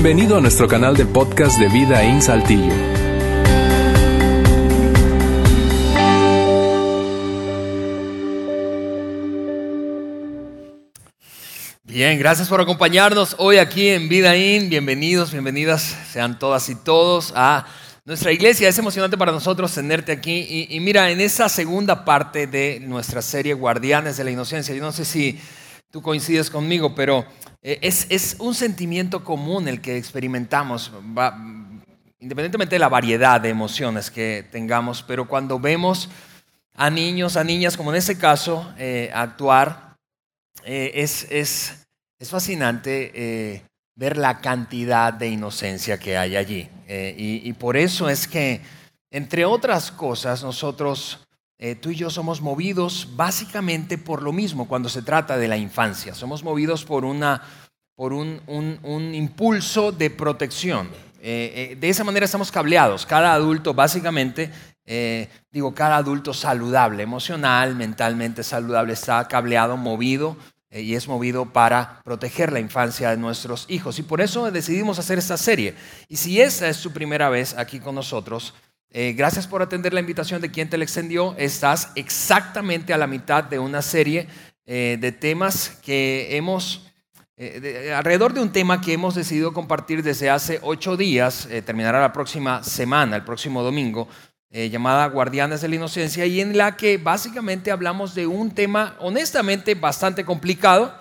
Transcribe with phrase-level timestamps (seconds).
[0.00, 2.72] Bienvenido a nuestro canal de podcast de Vida en Saltillo.
[11.82, 14.70] Bien, gracias por acompañarnos hoy aquí en Vida In.
[14.70, 17.66] Bienvenidos, bienvenidas sean todas y todos a
[18.04, 18.68] nuestra iglesia.
[18.68, 20.46] Es emocionante para nosotros tenerte aquí.
[20.48, 24.80] Y, y, mira, en esa segunda parte de nuestra serie Guardianes de la Inocencia, yo
[24.80, 25.40] no sé si
[25.90, 27.24] tú coincides conmigo, pero
[27.62, 30.92] eh, es, es, un sentimiento común el que experimentamos,
[32.20, 36.08] independientemente de la variedad de emociones que tengamos, pero cuando vemos
[36.74, 39.96] a niños, a niñas, como en este caso, eh, actuar,
[40.64, 41.86] eh, es, es,
[42.18, 43.64] es, fascinante
[43.94, 46.68] ver la cantidad de inocencia que hay allí.
[46.88, 48.60] Y, por eso es que,
[49.10, 51.27] entre otras cosas, nosotros
[51.60, 55.56] eh, tú y yo somos movidos básicamente por lo mismo cuando se trata de la
[55.56, 56.14] infancia.
[56.14, 57.42] Somos movidos por, una,
[57.96, 60.88] por un, un, un impulso de protección.
[61.20, 63.04] Eh, eh, de esa manera estamos cableados.
[63.04, 64.52] Cada adulto básicamente,
[65.50, 70.36] digo, cada adulto saludable, emocional, mentalmente saludable, está cableado, movido
[70.70, 73.98] y es movido para proteger la infancia de nuestros hijos.
[73.98, 75.74] Y por eso decidimos hacer esta serie.
[76.08, 78.54] Y si esa es tu primera vez aquí con nosotros,
[78.90, 81.34] eh, gracias por atender la invitación de quien te la extendió.
[81.36, 84.28] Estás exactamente a la mitad de una serie
[84.70, 86.92] eh, de temas que hemos,
[87.38, 91.62] eh, de, alrededor de un tema que hemos decidido compartir desde hace ocho días, eh,
[91.62, 94.08] terminará la próxima semana, el próximo domingo,
[94.50, 99.74] llamada Guardianes de la Inocencia, y en la que básicamente hablamos de un tema honestamente
[99.74, 100.94] bastante complicado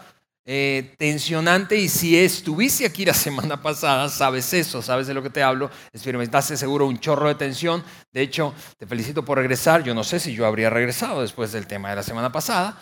[0.50, 5.30] eh, tensionante y si estuviste aquí la semana pasada, sabes eso, sabes de lo que
[5.30, 7.84] te hablo, experimentaste seguro un chorro de tensión.
[8.14, 9.84] De hecho, te felicito por regresar.
[9.84, 12.80] Yo no sé si yo habría regresado después del tema de la semana pasada.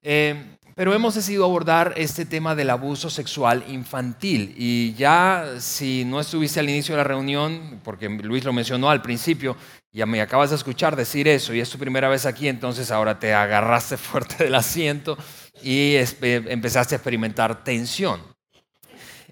[0.00, 4.54] Eh, pero hemos decidido abordar este tema del abuso sexual infantil.
[4.56, 9.02] Y ya si no estuviste al inicio de la reunión, porque Luis lo mencionó al
[9.02, 9.56] principio,
[9.92, 13.18] ya me acabas de escuchar decir eso y es tu primera vez aquí, entonces ahora
[13.18, 15.18] te agarraste fuerte del asiento
[15.62, 18.20] y empezaste a experimentar tensión.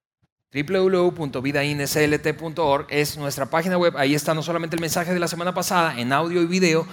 [0.52, 3.96] www.vidainslt.org es nuestra página web.
[3.98, 6.86] Ahí está no solamente el mensaje de la semana pasada en audio y video,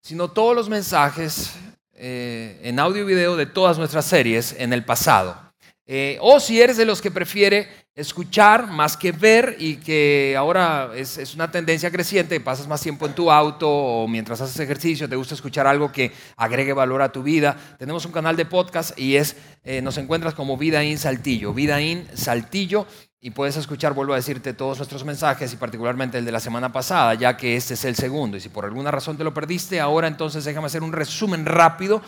[0.00, 1.56] sino todos los mensajes
[1.94, 5.47] eh, en audio y video de todas nuestras series en el pasado.
[5.90, 10.90] Eh, o si eres de los que prefiere escuchar más que ver y que ahora
[10.94, 15.08] es, es, una tendencia creciente, pasas más tiempo en tu auto o mientras haces ejercicio,
[15.08, 17.56] te gusta escuchar algo que agregue valor a tu vida.
[17.78, 19.34] Tenemos un canal de podcast y es,
[19.64, 22.86] eh, nos encuentras como Vida In Saltillo, Vida In Saltillo
[23.18, 26.70] y puedes escuchar, vuelvo a decirte, todos nuestros mensajes y particularmente el de la semana
[26.70, 28.36] pasada, ya que este es el segundo.
[28.36, 32.02] Y si por alguna razón te lo perdiste, ahora entonces déjame hacer un resumen rápido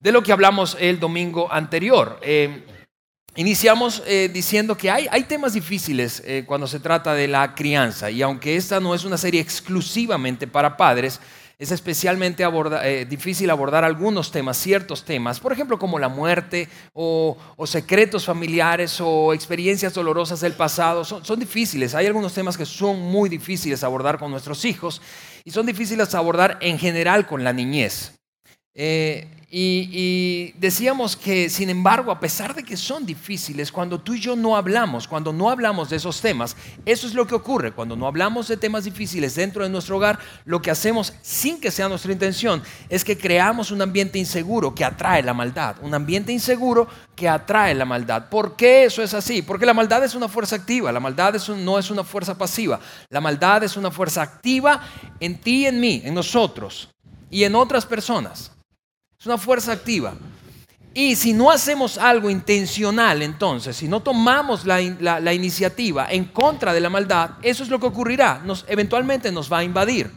[0.00, 2.20] de lo que hablamos el domingo anterior.
[2.20, 2.62] Eh,
[3.38, 8.22] Iniciamos eh, diciendo que hay, temas difíciles eh, cuando se trata de la crianza y
[8.22, 11.20] aunque esta no es una serie exclusivamente para padres,
[11.58, 16.70] es especialmente aborda, eh, difícil abordar algunos temas, ciertos temas, por ejemplo como la muerte
[16.94, 17.36] o,
[17.66, 21.94] secretos familiares o experiencias dolorosas del pasado, son, son, difíciles.
[21.94, 25.02] Hay algunos temas que son muy difíciles abordar con nuestros hijos
[25.44, 28.12] y son difíciles abordar en general con la niñez.
[29.58, 34.36] Y, decíamos que, sin embargo, a pesar de que son difíciles, cuando tú y yo
[34.36, 37.72] no hablamos, cuando no hablamos de esos temas, eso es lo que ocurre.
[37.72, 41.70] Cuando no hablamos de temas difíciles dentro de nuestro hogar, lo que hacemos, sin que
[41.70, 45.76] sea nuestra intención, es que creamos un ambiente inseguro que atrae la maldad.
[45.80, 48.28] Un ambiente inseguro que atrae la maldad.
[48.28, 49.40] ¿Por qué eso es así?
[49.40, 52.78] Porque la maldad es una fuerza activa, la maldad no es una fuerza pasiva.
[53.08, 54.82] La maldad es una fuerza activa
[55.18, 56.90] en ti y en mí, en nosotros
[57.30, 58.52] y en otras personas.
[59.26, 60.14] Una fuerza activa.
[60.94, 64.80] Y si no hacemos algo intencional, entonces, si no tomamos la,
[65.34, 68.40] iniciativa en contra de la maldad, eso es lo que ocurrirá.
[68.44, 70.10] Nos, eventualmente nos va a invadir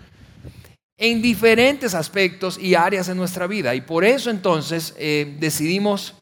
[0.97, 3.75] en diferentes aspectos y áreas de nuestra vida.
[3.75, 6.15] Y por eso entonces eh, decidimos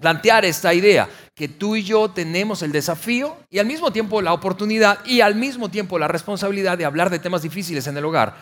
[0.00, 4.32] plantear esta idea, que tú y yo tenemos el desafío y al mismo tiempo la
[4.32, 8.36] oportunidad y al mismo tiempo la responsabilidad de hablar de temas difíciles en el hogar,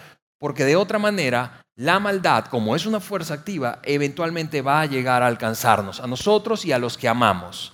[0.44, 5.22] porque de otra manera la maldad, como es una fuerza activa, eventualmente va a llegar
[5.22, 7.72] a alcanzarnos, a nosotros y a los que amamos.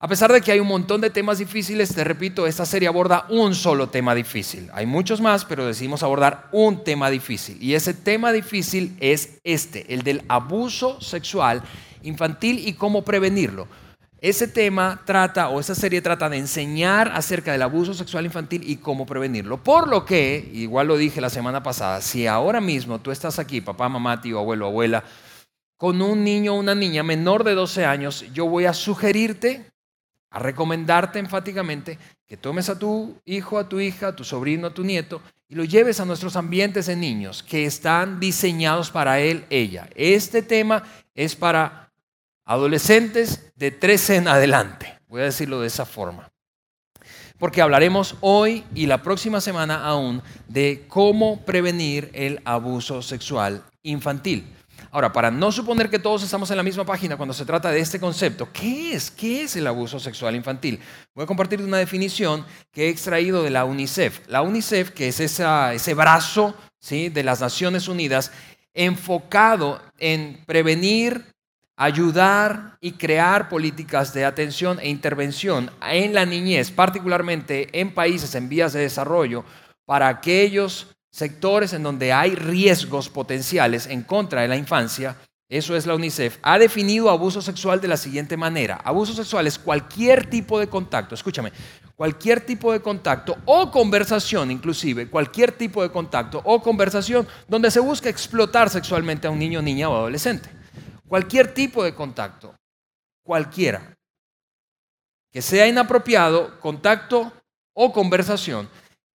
[0.00, 3.26] A pesar de que hay un montón de temas difíciles, te repito, esta serie aborda
[3.28, 4.70] un solo tema difícil.
[4.72, 7.62] Hay muchos más, pero decidimos abordar un tema difícil.
[7.62, 11.62] Y ese tema difícil es este, el del abuso sexual
[12.02, 13.68] infantil y cómo prevenirlo.
[14.20, 18.76] Ese tema trata, o esa serie trata de enseñar acerca del abuso sexual infantil y
[18.76, 19.62] cómo prevenirlo.
[19.62, 23.60] Por lo que, igual lo dije la semana pasada, si ahora mismo tú estás aquí,
[23.60, 25.04] papá, mamá, tío, abuelo, abuela,
[25.76, 29.64] con un niño o una niña menor de 12 años, yo voy a sugerirte,
[30.30, 34.74] a recomendarte enfáticamente que tomes a tu hijo, a tu hija, a tu sobrino, a
[34.74, 39.46] tu nieto y lo lleves a nuestros ambientes de niños que están diseñados para él,
[39.48, 39.88] ella.
[39.94, 40.82] Este tema
[41.14, 41.87] es para
[42.48, 44.98] adolescentes de 13 en adelante.
[45.06, 46.30] Voy a decirlo de esa forma.
[47.38, 54.46] Porque hablaremos hoy y la próxima semana aún de cómo prevenir el abuso sexual infantil.
[54.90, 57.80] Ahora, para no suponer que todos estamos en la misma página cuando se trata de
[57.80, 59.10] este concepto, ¿qué es?
[59.10, 60.80] ¿Qué es el abuso sexual infantil?
[61.14, 64.26] Voy a compartir una definición que he extraído de la UNICEF.
[64.26, 67.10] La UNICEF, que es ese brazo ¿sí?
[67.10, 68.32] de las Naciones Unidas,
[68.72, 71.26] enfocado en prevenir,
[71.78, 78.48] ayudar y crear políticas de atención e intervención en la niñez, particularmente en países en
[78.48, 79.44] vías de desarrollo,
[79.86, 85.16] para aquellos sectores en donde hay riesgos potenciales en contra de la infancia,
[85.48, 88.80] eso es la UNICEF, ha definido abuso sexual de la siguiente manera.
[88.84, 91.52] Abuso sexual es cualquier tipo de contacto, escúchame,
[91.96, 97.80] cualquier tipo de contacto o conversación, inclusive, cualquier tipo de contacto o conversación donde se
[97.80, 100.57] busca explotar sexualmente a un niño, niña o adolescente.
[101.08, 102.54] Cualquier tipo de contacto,
[103.24, 103.94] cualquiera,
[105.32, 107.32] que sea inapropiado, contacto
[107.74, 108.68] o conversación,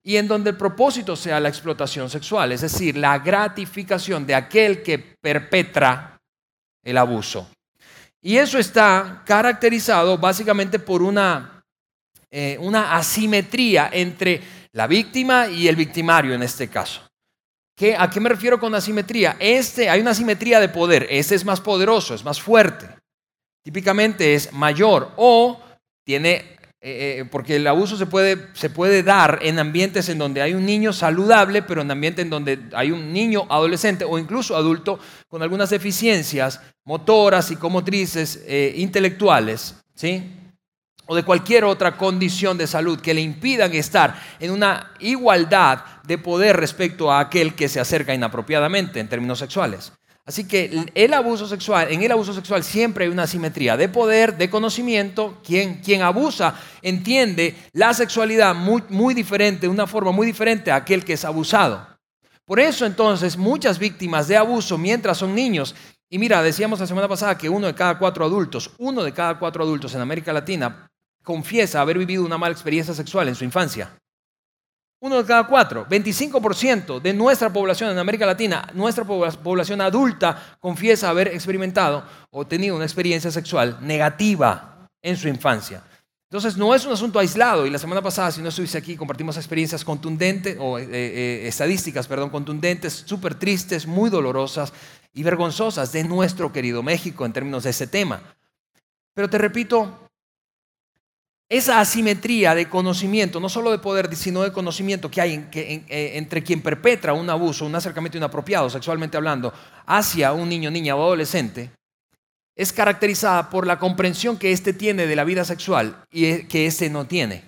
[0.04, 4.84] y en donde el propósito sea la explotación sexual, es decir, la gratificación de aquel
[4.84, 6.20] que perpetra
[6.84, 7.50] el abuso.
[8.22, 11.64] Y eso está caracterizado básicamente por una,
[12.32, 14.42] eh, una asimetría entre
[14.74, 17.02] la víctima y el victimario en este caso.
[17.98, 19.36] ¿A qué me refiero con asimetría?
[19.40, 21.08] Este, hay una asimetría de poder.
[21.10, 22.88] Este es más poderoso, es más fuerte.
[23.64, 25.60] Típicamente es mayor o
[26.06, 30.42] tiene, eh, eh, porque el abuso se puede, se puede dar en ambientes en donde
[30.42, 34.56] hay un niño saludable, pero en ambientes en donde hay un niño adolescente o incluso
[34.56, 40.43] adulto con algunas deficiencias motoras, psicomotrices, eh, intelectuales, ¿sí?
[41.06, 46.18] O de cualquier otra condición de salud que le impidan estar en una igualdad de
[46.18, 49.92] poder respecto a aquel que se acerca inapropiadamente en términos sexuales.
[50.26, 54.38] Así que el abuso sexual, en el abuso sexual siempre hay una asimetría de poder,
[54.38, 55.42] de conocimiento.
[55.44, 60.78] Quien, quien abusa entiende la sexualidad muy, muy diferente, de una forma muy diferente a
[60.78, 61.86] aquel que es abusado.
[62.46, 65.76] Por eso entonces muchas víctimas de abuso mientras son niños,
[66.10, 69.40] y mira, decíamos la semana pasada que uno de cada cuatro adultos, uno de cada
[69.40, 70.88] cuatro adultos en América Latina
[71.24, 73.90] confiesa haber vivido una mala experiencia sexual en su infancia.
[75.00, 81.10] Uno de cada cuatro, 25% de nuestra población en América Latina, nuestra población adulta, confiesa
[81.10, 85.84] haber experimentado o tenido una experiencia sexual negativa en su infancia.
[86.30, 89.38] Entonces no es un asunto aislado y la semana pasada, si no estuviste aquí, compartimos
[89.38, 94.74] experiencias contundentes o eh, eh, estadísticas, perdón, contundentes, súper tristes, muy dolorosas
[95.14, 98.22] y vergonzosas de nuestro querido México en términos de ese tema.
[99.14, 100.03] Pero te repito,
[101.50, 106.42] esa asimetría de conocimiento, no solo de poder, sino de conocimiento que hay eh, entre
[106.44, 109.54] quien perpetra un abuso, un acercamiento inapropiado, sexualmente hablando,
[109.86, 111.72] hacia un niño, niña o adolescente,
[112.56, 116.66] es caracterizada por la comprensión que éste tiene de la vida sexual y e, que
[116.66, 117.44] éste no tiene.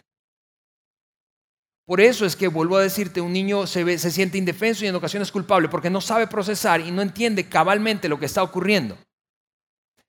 [1.85, 4.95] Por eso es que, vuelvo a decirte, un niño se, se siente indefenso y en
[4.95, 8.97] ocasiones culpable porque no sabe procesar y no entiende cabalmente lo que está ocurriendo.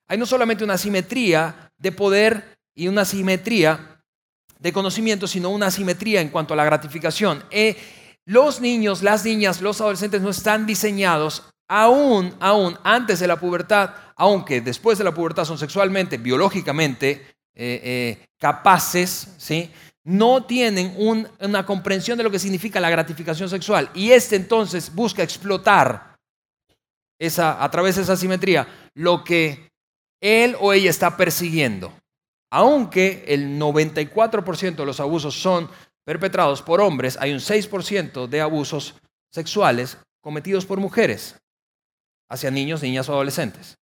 [0.08, 4.00] Hay no solamente una asimetría de poder y una simetría
[4.58, 7.42] de conocimiento, sino una simetría en cuanto a la gratificación.
[7.50, 7.76] Eh,
[8.24, 13.90] los niños, las niñas, los adolescentes no están diseñados aún, aún antes de la pubertad,
[14.16, 19.70] aunque después de la pubertad son sexualmente, biológicamente eh, eh, capaces, ¿sí?
[20.04, 20.94] no tienen
[21.40, 23.90] una comprensión de lo que significa la gratificación sexual.
[23.92, 26.16] Y este entonces busca explotar
[27.18, 29.68] esa, a través de esa simetría lo que
[30.20, 31.92] él o ella está persiguiendo.
[32.50, 35.68] Aunque el 94% de los abusos son
[36.04, 38.94] perpetrados por hombres, hay un 6% de abusos
[39.32, 41.36] sexuales cometidos por mujeres
[42.28, 43.76] hacia niños, niñas o adolescentes.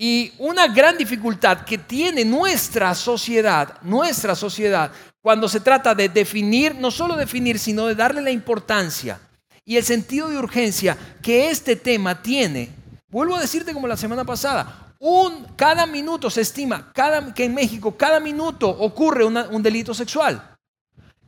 [0.00, 6.76] Y una gran dificultad que tiene nuestra sociedad, nuestra sociedad, cuando se trata de definir,
[6.76, 9.20] no solo definir, sino de darle la importancia
[9.64, 12.70] y el sentido de urgencia que este tema tiene.
[13.08, 17.54] Vuelvo a decirte como la semana pasada, un, cada minuto se estima cada, que en
[17.54, 20.56] México cada minuto ocurre un delito sexual.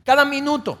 [0.03, 0.79] Cada minuto.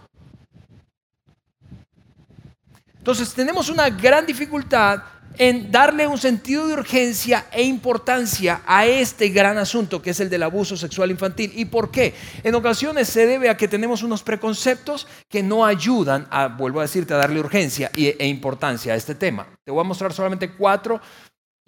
[2.97, 5.01] Entonces tenemos una gran dificultad
[5.37, 10.29] en darle un sentido de urgencia e importancia a este gran asunto que es el
[10.29, 11.51] del abuso sexual infantil.
[11.55, 12.13] ¿Y por qué?
[12.43, 16.83] En ocasiones se debe a que tenemos unos preconceptos que no ayudan a, vuelvo a
[16.83, 19.47] decirte, a darle urgencia e importancia a este tema.
[19.63, 21.01] Te voy a mostrar solamente cuatro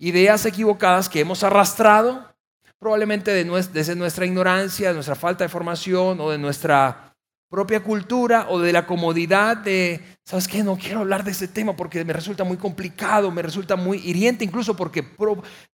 [0.04, 2.36] ideas equivocadas que hemos arrastrado,
[2.78, 7.16] probablemente desde nuestra ignorancia, nuestra falta de formación o de nuestra
[7.50, 10.62] propia cultura o de la comodidad de, ¿sabes qué?
[10.62, 14.44] No quiero hablar de ese tema porque me resulta muy complicado, me resulta muy hiriente,
[14.44, 15.08] incluso porque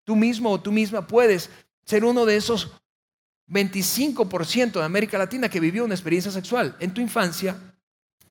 [0.03, 1.50] tú mismo o tú misma puedes
[1.86, 2.74] ser uno de esos
[3.48, 7.55] 25% de América Latina que vivió una experiencia sexual en tu infancia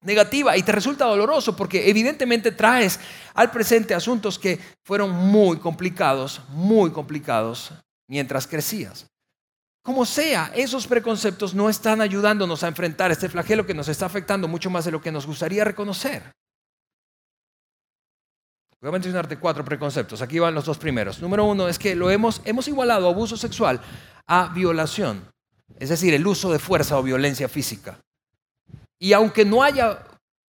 [0.03, 3.01] negativa y te resulta doloroso porque evidentemente traes
[3.35, 7.73] al presente asuntos que fueron muy complicados, muy complicados
[8.07, 9.07] mientras crecías.
[9.83, 14.47] Como sea, esos preconceptos no están ayudándonos a enfrentar este flagelo que nos está afectando
[14.47, 16.23] mucho más de lo que nos gustaría reconocer.
[18.81, 20.23] Voy a mencionarte cuatro preconceptos.
[20.23, 21.21] Aquí van los dos primeros.
[21.21, 23.81] Número uno es que lo hemos, hemos igualado abuso sexual
[24.27, 25.29] a violación,
[25.81, 27.99] es decir, el uso de fuerza o violencia física.
[28.99, 30.03] Y aunque no haya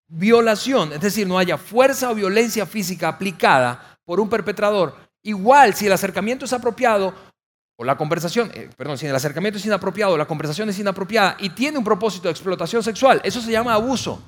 [0.08, 5.88] violación, es decir, no haya fuerza o violencia física aplicada por un perpetrador, igual si
[5.88, 7.14] el acercamiento es apropiado,
[7.80, 11.50] o la conversación, eh, perdón, si el acercamiento es inapropiado, la conversación es inapropiada y
[11.50, 14.22] tiene un propósito de explotación sexual, eso se llama abuso.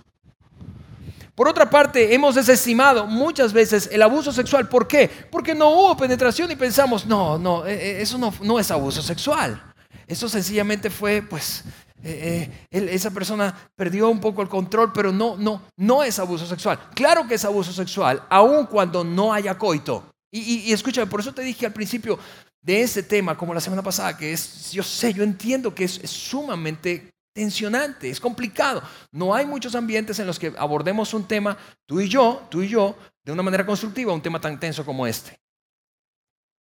[1.33, 4.67] Por otra parte, hemos desestimado muchas veces el abuso sexual.
[4.67, 5.09] ¿Por qué?
[5.31, 9.63] Porque no hubo penetración y pensamos, no, no, eh, eh, eso no es abuso sexual.
[10.05, 11.63] Eso sencillamente fue, pues,
[12.01, 16.79] esa persona perdió un poco el control, pero no, no, no es abuso sexual.
[16.95, 20.05] Claro que es abuso sexual, aun cuando no haya coito.
[20.31, 22.19] Y, y, escúchame, por eso te dije al principio,
[22.61, 25.93] de ese tema, como la semana pasada, que es, yo sé, yo entiendo que es,
[26.09, 28.81] sumamente tensionante, es complicado.
[29.11, 32.67] No hay muchos ambientes en los que abordemos un tema, tú y yo, tú y
[32.67, 35.39] yo, de una manera constructiva, un tema tan tenso como este.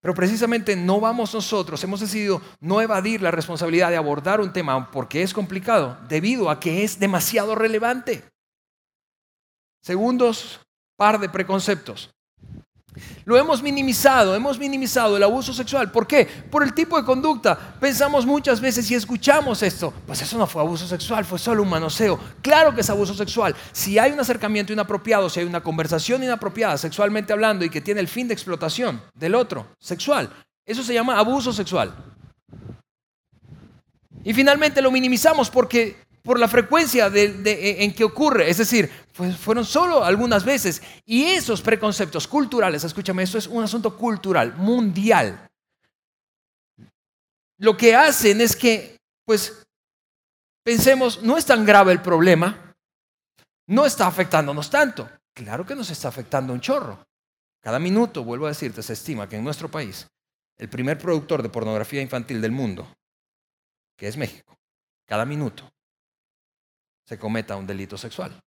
[0.01, 4.91] Pero precisamente no vamos nosotros, hemos decidido no evadir la responsabilidad de abordar un tema
[4.91, 8.23] porque es complicado, debido a que es demasiado relevante.
[9.83, 10.61] Segundos,
[10.97, 12.11] par de preconceptos.
[13.25, 15.91] Lo hemos minimizado, hemos minimizado el abuso sexual.
[15.91, 16.27] ¿Por qué?
[16.51, 17.59] Por el tipo de conducta.
[17.81, 21.69] Pensamos muchas veces y escuchamos esto, pues eso no fue abuso sexual, fue solo un
[21.69, 22.19] manoseo.
[22.43, 23.55] Claro que es abuso sexual.
[23.73, 28.01] Si hay un acercamiento inapropiado, si hay una conversación inapropiada sexualmente hablando y que tiene
[28.01, 30.31] el fin de explotación del otro, sexual,
[30.65, 31.95] eso se llama abuso sexual.
[34.25, 38.51] Y finalmente lo minimizamos porque por la frecuencia en que ocurre.
[38.51, 40.83] Es decir, pues fueron solo algunas veces.
[41.05, 45.49] Y esos preconceptos culturales, escúchame, esto es un asunto cultural, mundial.
[47.59, 49.67] Lo que hacen es que, pues,
[50.63, 52.75] pensemos, no es tan grave el problema,
[53.67, 55.09] no está afectándonos tanto.
[55.35, 57.05] Claro que nos está afectando un chorro.
[57.61, 60.07] Cada minuto, vuelvo a decirte, se estima que en nuestro país,
[60.57, 62.89] el primer productor de pornografía infantil del mundo,
[63.97, 64.57] que es México,
[65.07, 65.69] cada minuto
[67.09, 68.39] se cometa un delito sexual.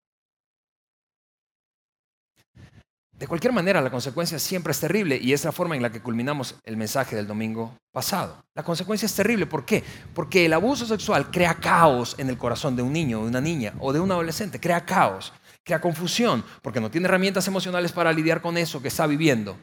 [3.10, 6.02] De cualquier manera, la consecuencia siempre es terrible y es la forma en la que
[6.02, 8.44] culminamos el mensaje del domingo pasado.
[8.54, 9.82] La consecuencia es terrible, ¿por qué?
[10.14, 13.74] Porque el abuso sexual crea caos en el corazón de un niño, de una niña
[13.78, 15.32] o de un adolescente, crea caos,
[15.64, 19.58] crea confusión, porque no tiene herramientas emocionales para lidiar con eso que está viviendo,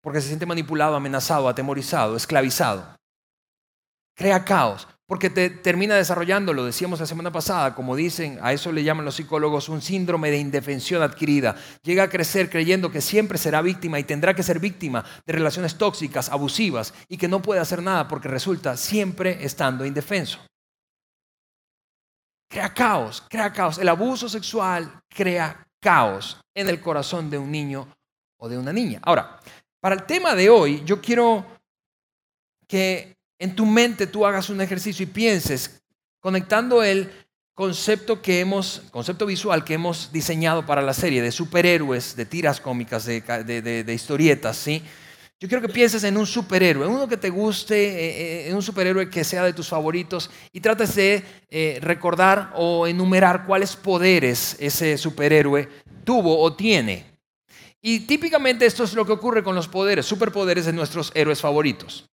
[0.00, 2.96] porque se siente manipulado, amenazado, atemorizado, esclavizado.
[4.16, 8.70] Crea caos porque te termina desarrollando, lo decíamos la semana pasada, como dicen, a eso
[8.70, 11.56] le llaman los psicólogos un síndrome de indefensión adquirida.
[11.82, 15.76] Llega a crecer creyendo que siempre será víctima y tendrá que ser víctima de relaciones
[15.76, 20.38] tóxicas, abusivas y que no puede hacer nada porque resulta siempre estando indefenso.
[22.48, 23.78] Crea caos, crea caos.
[23.78, 27.88] El abuso sexual crea caos en el corazón de un niño
[28.38, 29.00] o de una niña.
[29.02, 29.40] Ahora,
[29.80, 31.44] para el tema de hoy, yo quiero
[32.68, 35.82] que en tu mente tú hagas un ejercicio y pienses,
[36.20, 37.10] conectando el
[37.54, 42.60] concepto que hemos, concepto visual que hemos diseñado para la serie de superhéroes, de tiras
[42.60, 44.82] cómicas, de, historietas, ¿sí?
[45.40, 48.62] Yo quiero que pienses en un superhéroe, uno que te guste, eh, eh, en un
[48.62, 54.54] superhéroe que sea de tus favoritos y trates de eh, recordar o enumerar cuáles poderes
[54.60, 55.66] ese superhéroe
[56.04, 57.06] tuvo o tiene.
[57.80, 62.09] Y típicamente esto es lo que ocurre con los poderes, superpoderes de nuestros héroes favoritos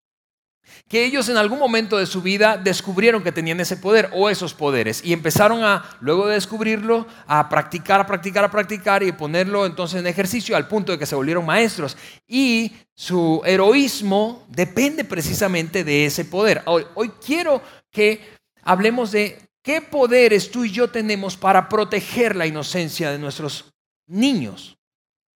[0.88, 4.54] que ellos en algún momento de su vida descubrieron que tenían ese poder o esos
[4.54, 9.66] poderes y empezaron a, luego de descubrirlo, a practicar, a practicar, a practicar y ponerlo
[9.66, 11.98] entonces en ejercicio al punto de que se volvieron maestros.
[12.28, 16.62] Y su heroísmo depende precisamente de ese poder.
[16.66, 18.22] Hoy, hoy quiero que
[18.62, 23.74] hablemos de qué poderes tú y yo tenemos para proteger la inocencia de nuestros
[24.08, 24.78] niños,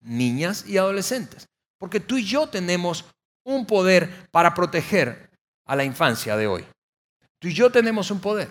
[0.02, 1.48] niñas y adolescentes.
[1.80, 3.06] Porque tú y yo tenemos
[3.48, 5.32] un poder para proteger
[5.66, 6.66] a la infancia de hoy.
[7.40, 8.50] Tú y yo tenemos un poder.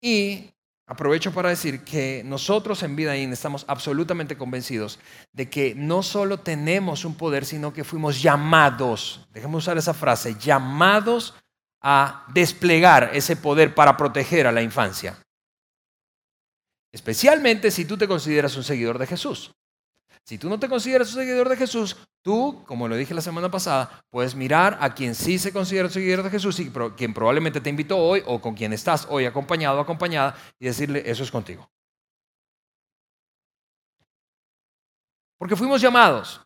[0.00, 0.50] Y
[0.86, 4.98] aprovecho para decir que nosotros en Vida estamos absolutamente convencidos
[5.32, 10.36] de que no solo tenemos un poder, sino que fuimos llamados, déjame usar esa frase,
[10.40, 11.34] llamados
[11.82, 15.18] a desplegar ese poder para proteger a la infancia.
[16.92, 19.52] Especialmente si tú te consideras un seguidor de Jesús.
[20.24, 23.50] Si tú no te consideras un seguidor de Jesús, tú, como lo dije la semana
[23.50, 27.60] pasada, puedes mirar a quien sí se considera un seguidor de Jesús y quien probablemente
[27.60, 31.30] te invitó hoy o con quien estás hoy acompañado o acompañada y decirle, eso es
[31.30, 31.68] contigo.
[35.38, 36.40] Porque fuimos llamados.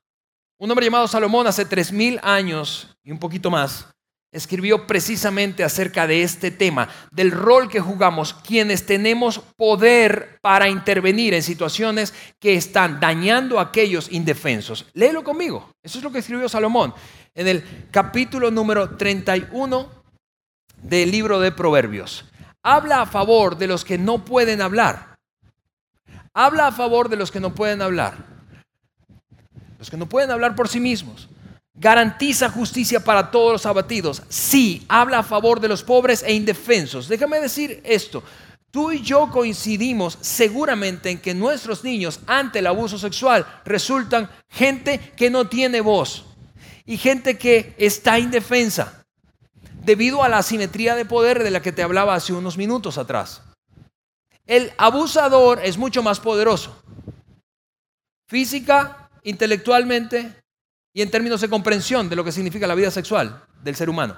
[0.56, 3.86] Un hombre llamado Salomón hace tres mil años y un poquito más
[4.34, 11.34] escribió precisamente acerca de este tema, del rol que jugamos quienes tenemos poder para intervenir
[11.34, 14.86] en situaciones que están dañando a aquellos indefensos.
[14.92, 16.92] Léelo conmigo, eso es lo que escribió Salomón
[17.32, 19.88] en el capítulo número 31
[20.82, 22.24] del libro de Proverbios.
[22.60, 25.14] Habla a favor de los que no pueden hablar.
[26.34, 28.16] Habla a favor de los que no pueden hablar.
[29.78, 31.28] Los que no pueden hablar por sí mismos
[31.74, 34.22] garantiza justicia para todos los abatidos.
[34.28, 37.08] Sí, habla a favor de los pobres e indefensos.
[37.08, 38.22] Déjame decir esto.
[38.70, 44.98] Tú y yo coincidimos seguramente en que nuestros niños ante el abuso sexual resultan gente
[45.16, 46.24] que no tiene voz
[46.84, 49.04] y gente que está indefensa
[49.84, 53.42] debido a la asimetría de poder de la que te hablaba hace unos minutos atrás.
[54.46, 56.82] El abusador es mucho más poderoso.
[58.26, 60.43] Física, intelectualmente,
[60.94, 64.16] y en términos de comprensión de lo que significa la vida sexual del ser humano.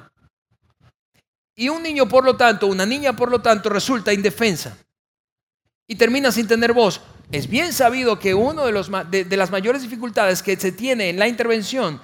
[1.56, 4.76] Y un niño, por lo tanto, una niña, por lo tanto, resulta indefensa
[5.88, 7.00] y termina sin tener voz.
[7.32, 8.64] Es bien sabido que una
[9.04, 11.98] de, de las mayores dificultades que se tiene en la intervención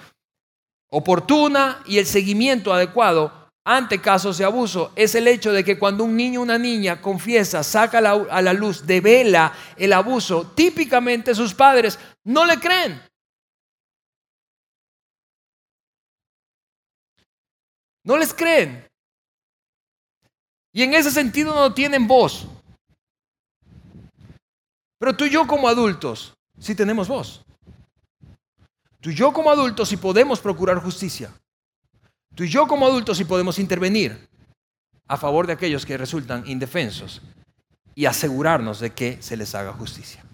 [0.91, 6.05] oportuna y el seguimiento adecuado ante casos de abuso es el hecho de que cuando
[6.05, 11.53] un niño o una niña confiesa, saca a la luz, devela el abuso, típicamente sus
[11.53, 13.12] padres no le creen.
[18.05, 18.87] No les creen.
[20.73, 22.47] Y en ese sentido no tienen voz.
[24.99, 27.45] Pero tú y yo como adultos sí tenemos voz.
[29.01, 31.33] Tú y yo como adultos sí podemos procurar justicia.
[32.35, 34.29] Tú y yo como adultos sí podemos intervenir
[35.09, 37.21] a favor de aquellos que resultan indefensos
[37.95, 40.25] y asegurarnos de que se les haga justicia.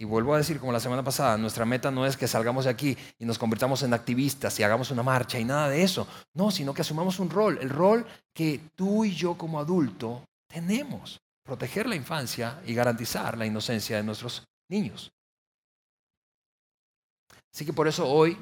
[0.00, 2.70] Y vuelvo a decir, como la semana pasada, nuestra meta no es que salgamos de
[2.70, 6.06] aquí y nos convirtamos en activistas y hagamos una marcha y nada de eso.
[6.34, 11.20] No, sino que asumamos un rol, el rol que tú y yo como adulto tenemos,
[11.42, 15.10] proteger la infancia y garantizar la inocencia de nuestros niños.
[17.52, 18.38] Así que por eso hoy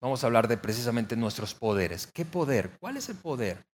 [0.00, 2.08] vamos a hablar de precisamente nuestros poderes.
[2.08, 2.76] ¿Qué poder?
[2.80, 3.64] ¿Cuál es el poder?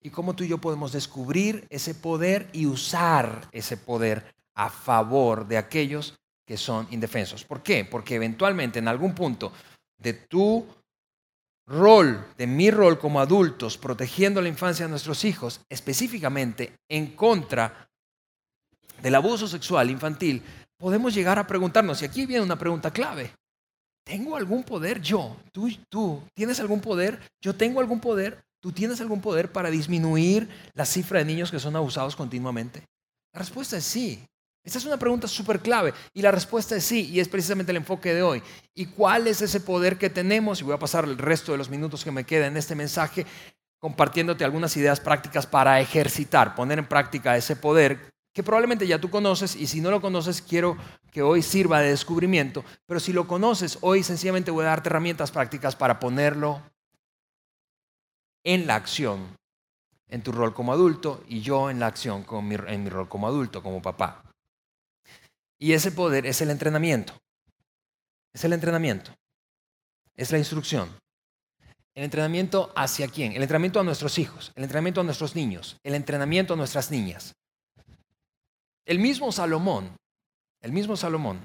[0.00, 5.46] Y cómo tú y yo podemos descubrir ese poder y usar ese poder a favor
[5.46, 6.14] de aquellos
[6.46, 7.44] que son indefensos.
[7.44, 7.84] ¿Por qué?
[7.84, 9.52] Porque eventualmente en algún punto
[9.98, 10.66] de tu
[11.66, 17.88] rol, de mi rol como adultos, protegiendo la infancia de nuestros hijos, específicamente en contra
[19.00, 20.42] del abuso sexual infantil,
[20.76, 23.32] podemos llegar a preguntarnos, y aquí viene una pregunta clave,
[24.04, 25.36] ¿tengo algún poder yo?
[25.52, 27.20] ¿Tú, tú tienes algún poder?
[27.40, 28.42] ¿Yo tengo algún poder?
[28.60, 32.84] ¿Tú tienes algún poder para disminuir la cifra de niños que son abusados continuamente?
[33.32, 34.24] La respuesta es sí.
[34.64, 37.78] Esta es una pregunta súper clave y la respuesta es sí, y es precisamente el
[37.78, 38.42] enfoque de hoy.
[38.74, 40.60] ¿Y cuál es ese poder que tenemos?
[40.60, 43.26] Y voy a pasar el resto de los minutos que me quedan en este mensaje
[43.80, 49.10] compartiéndote algunas ideas prácticas para ejercitar, poner en práctica ese poder que probablemente ya tú
[49.10, 50.76] conoces y si no lo conoces quiero
[51.10, 55.32] que hoy sirva de descubrimiento, pero si lo conoces, hoy sencillamente voy a darte herramientas
[55.32, 56.62] prácticas para ponerlo
[58.44, 59.36] en la acción,
[60.06, 62.24] en tu rol como adulto y yo en la acción
[62.68, 64.31] en mi rol como adulto, como papá.
[65.62, 67.12] Y ese poder es el entrenamiento.
[68.32, 69.12] Es el entrenamiento.
[70.16, 70.88] Es la instrucción.
[71.94, 73.30] El entrenamiento hacia quién?
[73.34, 77.36] El entrenamiento a nuestros hijos, el entrenamiento a nuestros niños, el entrenamiento a nuestras niñas.
[78.84, 79.92] El mismo Salomón,
[80.62, 81.38] el mismo Salomón,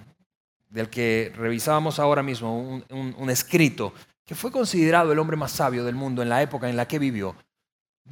[0.68, 3.94] del que revisábamos ahora mismo un, escrito,
[4.26, 6.98] que fue considerado el hombre más sabio del mundo en la época en la que
[6.98, 7.36] vivió,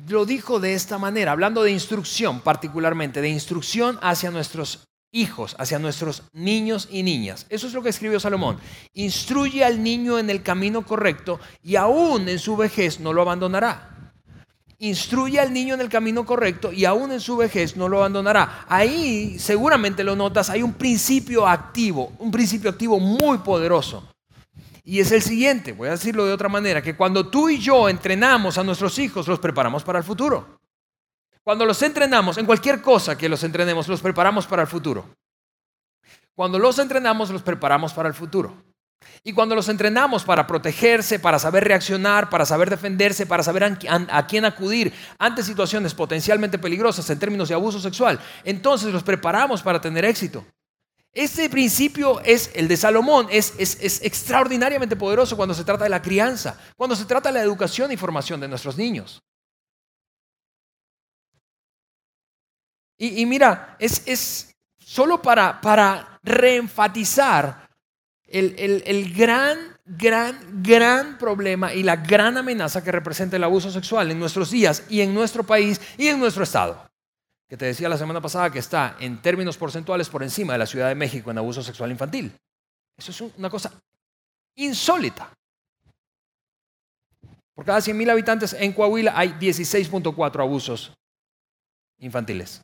[0.08, 4.86] lo dijo de esta manera, hablando de instrucción particularmente, de instrucción hacia nuestros
[5.16, 7.46] hijos, hacia nuestros niños y niñas.
[7.50, 8.60] Eso es lo que escribió Salomón.
[8.94, 13.92] Instruye al niño en el camino correcto y aún en su vejez no lo abandonará.
[14.78, 18.66] instruye al niño en el camino correcto y aún en su vejez no lo abandonará.
[18.68, 24.04] Ahí seguramente lo notas, hay un principio activo, un principio activo muy poderoso.
[24.84, 27.90] Y es el siguiente, voy a decirlo de otra manera, que cuando tú y yo
[27.90, 30.60] entrenamos a nuestros hijos, los preparamos para el futuro.
[31.46, 35.06] Cuando los entrenamos, en cualquier cosa que los entrenemos, los preparamos para el futuro.
[36.34, 38.64] Cuando los entrenamos, los preparamos para el futuro.
[39.24, 44.28] Y cuando los entrenamos para protegerse, para saber reaccionar, para saber defenderse, para saber a
[44.28, 49.80] quién acudir ante situaciones potencialmente peligrosas en términos de abuso sexual, entonces los preparamos para
[49.80, 50.44] tener éxito.
[51.14, 53.54] Ese principio es el de Salomón, es,
[54.02, 57.98] extraordinariamente poderoso cuando se trata de la crianza, cuando se trata de la educación y
[57.98, 59.22] formación de nuestros niños.
[62.98, 67.70] Y, mira, es, solo para, para reenfatizar
[68.26, 74.20] el, gran, gran, gran problema y la gran amenaza que representa el abuso sexual en
[74.20, 76.90] nuestros días y en nuestro país y en nuestro estado.
[77.48, 80.66] Que te decía la semana pasada que está en términos porcentuales por encima de la
[80.66, 82.36] Ciudad de México en abuso sexual infantil.
[82.98, 83.74] Eso es una cosa
[84.56, 85.32] insólita.
[87.54, 90.94] Por cada 100.000 habitantes en Coahuila hay 16.4 abusos
[92.00, 92.62] infantiles.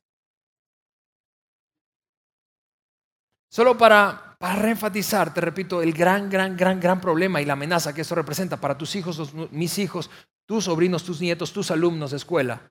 [3.51, 7.93] Solo para para reenfatizar, te repito, el gran, gran, gran, gran problema y la amenaza
[7.93, 10.09] que esto representa para tus hijos, mis hijos,
[10.47, 12.67] tus sobrinos, tus nietos, tus alumnos de escuela,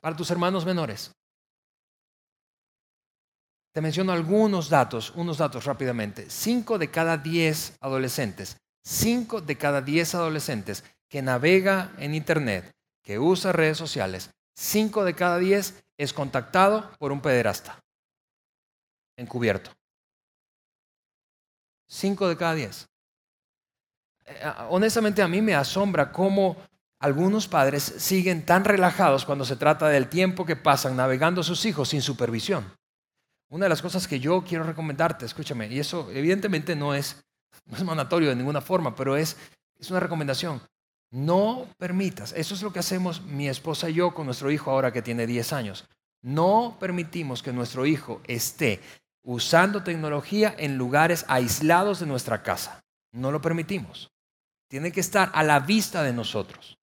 [0.00, 1.12] para tus hermanos menores.
[3.72, 6.28] Te menciono algunos datos, unos datos rápidamente.
[6.28, 13.20] Cinco de cada diez adolescentes, cinco de cada diez adolescentes que navega en Internet, que
[13.20, 17.81] usa redes sociales, cinco de cada diez es contactado por un pederasta
[19.22, 19.70] encubierto.
[21.88, 22.88] Cinco de cada diez.
[24.24, 26.56] Eh, ah, honestamente a mí me asombra cómo
[26.98, 31.64] algunos padres siguen tan relajados cuando se trata del tiempo que pasan navegando a sus
[31.64, 32.64] hijos sin supervisión.
[33.50, 37.22] Una de las cosas que yo quiero recomendarte, escúchame, y eso evidentemente no es,
[37.66, 39.36] no es mandatorio de ninguna forma, pero es,
[39.78, 40.62] es una recomendación.
[41.10, 44.92] No permitas, eso es lo que hacemos mi esposa y yo con nuestro hijo ahora
[44.92, 45.84] que tiene 10 años.
[46.22, 48.80] No permitimos que nuestro hijo esté
[49.24, 52.82] usando tecnología en lugares aislados de nuestra casa.
[53.12, 54.10] No lo permitimos.
[54.68, 56.78] Tiene que estar a la vista de nosotros.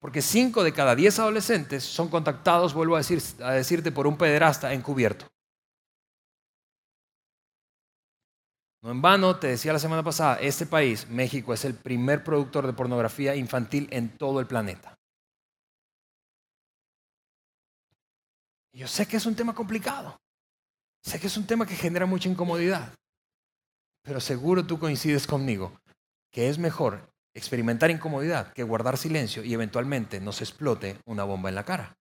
[0.00, 4.18] Porque 5 de cada 10 adolescentes son contactados, vuelvo a, decir, a decirte, por un
[4.18, 5.26] pederasta encubierto.
[8.82, 12.66] No en vano, te decía la semana pasada, este país, México, es el primer productor
[12.66, 14.98] de pornografía infantil en todo el planeta.
[18.72, 20.18] Yo sé que es un tema complicado.
[21.02, 22.94] Sé que es un tema que genera mucha incomodidad,
[24.02, 25.76] pero seguro tú coincides conmigo
[26.32, 31.54] que es mejor experimentar incomodidad que guardar silencio y eventualmente nos explote una bomba en
[31.54, 31.94] la cara.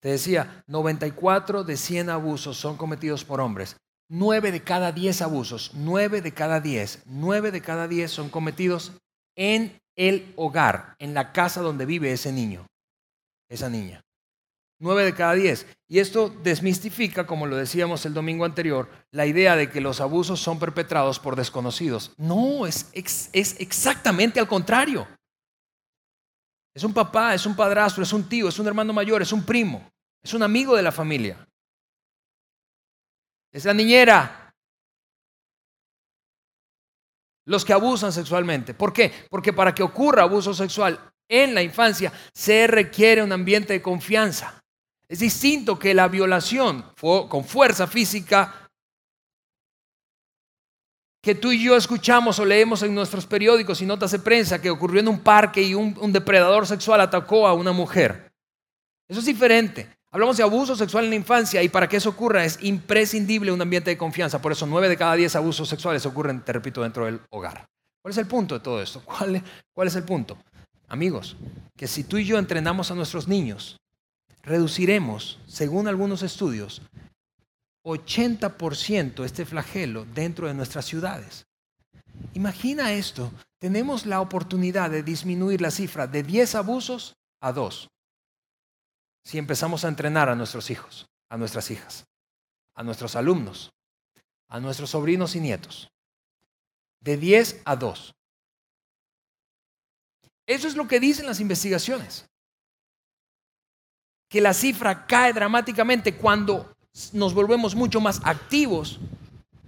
[0.00, 3.76] Te decía, 94 de 100 abusos son cometidos por hombres.
[4.08, 8.92] 9 de cada 10 abusos, 9 de cada 10, 9 de cada 10 son cometidos
[9.36, 12.66] en el hogar, en la casa donde vive ese niño
[13.48, 14.04] esa niña.
[14.80, 15.66] Nueve de cada diez.
[15.88, 20.40] Y esto desmistifica, como lo decíamos el domingo anterior, la idea de que los abusos
[20.40, 22.12] son perpetrados por desconocidos.
[22.16, 25.08] No, es, es exactamente al contrario.
[26.74, 29.44] Es un papá, es un padrastro, es un tío, es un hermano mayor, es un
[29.44, 29.90] primo,
[30.22, 31.44] es un amigo de la familia.
[33.50, 34.54] Es la niñera.
[37.46, 38.74] Los que abusan sexualmente.
[38.74, 39.12] ¿Por qué?
[39.28, 44.62] Porque para que ocurra abuso sexual en la infancia, se requiere un ambiente de confianza.
[45.08, 48.68] Es distinto que la violación con fuerza física
[51.22, 54.70] que tú y yo escuchamos o leemos en nuestros periódicos y notas de prensa que
[54.70, 58.32] ocurrió en un parque y un, depredador sexual atacó a una mujer.
[59.08, 59.88] Eso es diferente.
[60.10, 63.60] Hablamos de abuso sexual en la infancia y para que eso ocurra es imprescindible un
[63.60, 64.40] ambiente de confianza.
[64.40, 67.68] Por eso nueve de cada diez abusos sexuales ocurren, te repito, dentro del hogar.
[68.00, 69.02] ¿Cuál es el punto de todo esto?
[69.04, 69.42] ¿Cuál,
[69.74, 70.38] cuál es el punto?
[70.88, 71.36] Amigos,
[71.76, 73.76] que si tú y yo entrenamos a nuestros niños,
[74.42, 76.82] reduciremos, según algunos estudios,
[77.84, 81.46] 80% este flagelo dentro de nuestras ciudades.
[82.34, 87.88] Imagina esto, tenemos la oportunidad de disminuir la cifra de 10 abusos a 2
[89.28, 92.06] si empezamos a entrenar a nuestros hijos, a nuestras hijas,
[92.74, 93.74] a nuestros alumnos,
[94.48, 95.90] a nuestros sobrinos y nietos.
[97.00, 98.14] De 10 a 2.
[100.48, 102.24] Eso es lo que dicen las investigaciones.
[104.30, 106.74] Que la cifra cae dramáticamente cuando
[107.12, 108.98] nos volvemos mucho más activos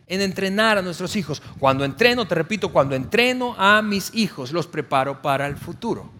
[0.07, 1.43] en entrenar a nuestros hijos.
[1.59, 6.11] Cuando entreno, te repito, cuando entreno a mis hijos, los preparo para el futuro.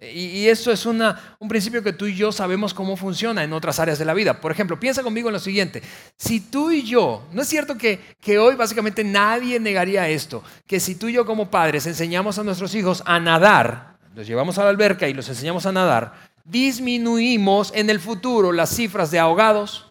[0.00, 1.04] Y, eso es un
[1.48, 4.40] principio que tú y yo sabemos cómo funciona en otras áreas de la vida.
[4.40, 5.82] Por ejemplo, piensa conmigo en lo siguiente.
[6.16, 10.80] Si tú y yo, no es cierto que, que hoy básicamente nadie negaría esto, que
[10.80, 14.64] si tú y yo como padres enseñamos a nuestros hijos a nadar, los llevamos a
[14.64, 19.90] la alberca y los enseñamos a nadar, disminuimos en el futuro las cifras de ahogados.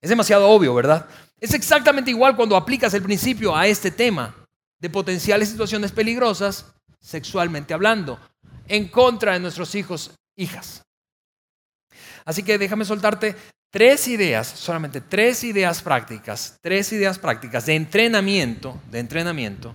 [0.00, 1.06] Es demasiado obvio, ¿verdad?
[1.40, 4.34] Es exactamente igual cuando aplicas el principio a este tema
[4.78, 6.66] de potenciales situaciones peligrosas
[7.00, 8.18] sexualmente hablando
[8.66, 10.82] en contra de nuestros hijos, hijas.
[12.24, 13.36] Así que déjame soltarte
[13.70, 19.74] tres ideas, solamente tres ideas prácticas, tres ideas prácticas de entrenamiento, de entrenamiento.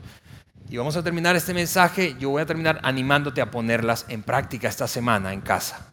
[0.69, 4.67] Y vamos a terminar este mensaje, yo voy a terminar animándote a ponerlas en práctica
[4.67, 5.91] esta semana en casa.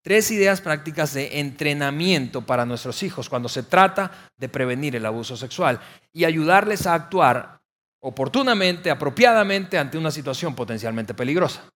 [0.00, 5.36] Tres ideas prácticas de entrenamiento para nuestros hijos cuando se trata de prevenir el abuso
[5.36, 5.80] sexual
[6.12, 7.60] y ayudarles a actuar
[8.00, 11.68] oportunamente, apropiadamente ante una situación potencialmente peligrosa.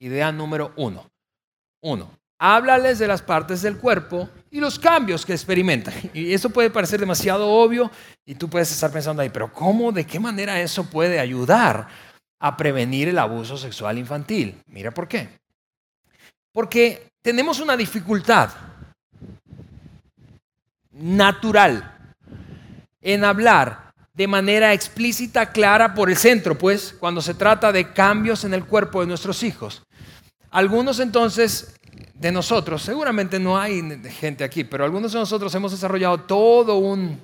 [0.00, 1.10] Idea número uno.
[1.82, 5.94] Uno, háblales de las partes del cuerpo y los cambios que experimentan.
[6.14, 7.90] Y eso puede parecer demasiado obvio
[8.24, 11.88] y tú puedes estar pensando ahí, pero ¿cómo, de qué manera eso puede ayudar
[12.40, 14.60] a prevenir el abuso sexual infantil?
[14.66, 15.28] Mira por qué.
[16.52, 18.50] Porque tenemos una dificultad
[20.92, 21.94] natural
[23.00, 28.42] en hablar de manera explícita, clara por el centro, pues, cuando se trata de cambios
[28.42, 29.84] en el cuerpo de nuestros hijos.
[30.50, 31.76] Algunos entonces
[32.14, 37.20] de nosotros, seguramente no hay gente aquí, pero algunos de nosotros hemos desarrollado todo un,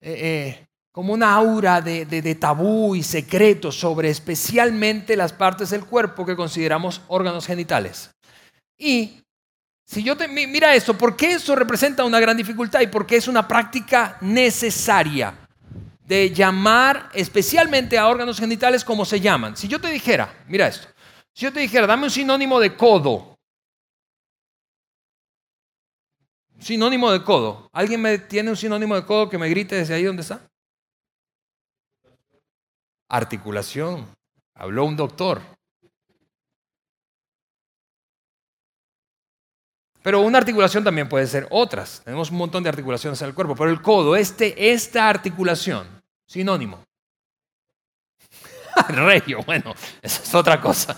[0.00, 6.26] eh, eh, como una aura de, tabú y secreto sobre especialmente las partes del cuerpo
[6.26, 8.10] que consideramos órganos genitales.
[8.76, 9.22] Y
[9.86, 13.16] si yo te, mira esto, ¿por qué eso representa una gran dificultad y por qué
[13.16, 15.34] es una práctica necesaria
[16.04, 19.56] de llamar especialmente a órganos genitales como se llaman?
[19.56, 20.88] Si yo te dijera, mira esto,
[21.32, 23.29] si yo te dijera, dame un sinónimo de codo.
[26.60, 27.68] Sinónimo de codo.
[27.72, 30.46] ¿Alguien me tiene un sinónimo de codo que me grite desde ahí donde está?
[33.08, 34.06] Articulación.
[34.54, 35.40] Habló un doctor.
[40.02, 42.02] Pero una articulación también puede ser otras.
[42.04, 45.86] Tenemos un montón de articulaciones en el cuerpo, pero el codo, este, esta articulación,
[46.26, 46.82] sinónimo.
[48.88, 50.96] Regio, bueno, esa es otra cosa.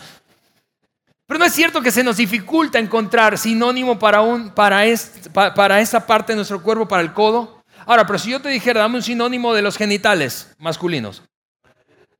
[1.32, 4.84] Pero no es cierto que se nos dificulta encontrar sinónimo para, un, para,
[5.32, 7.62] para esa parte de nuestro cuerpo, para el codo.
[7.86, 11.22] Ahora, pero si yo te dijera, dame un sinónimo de los genitales masculinos,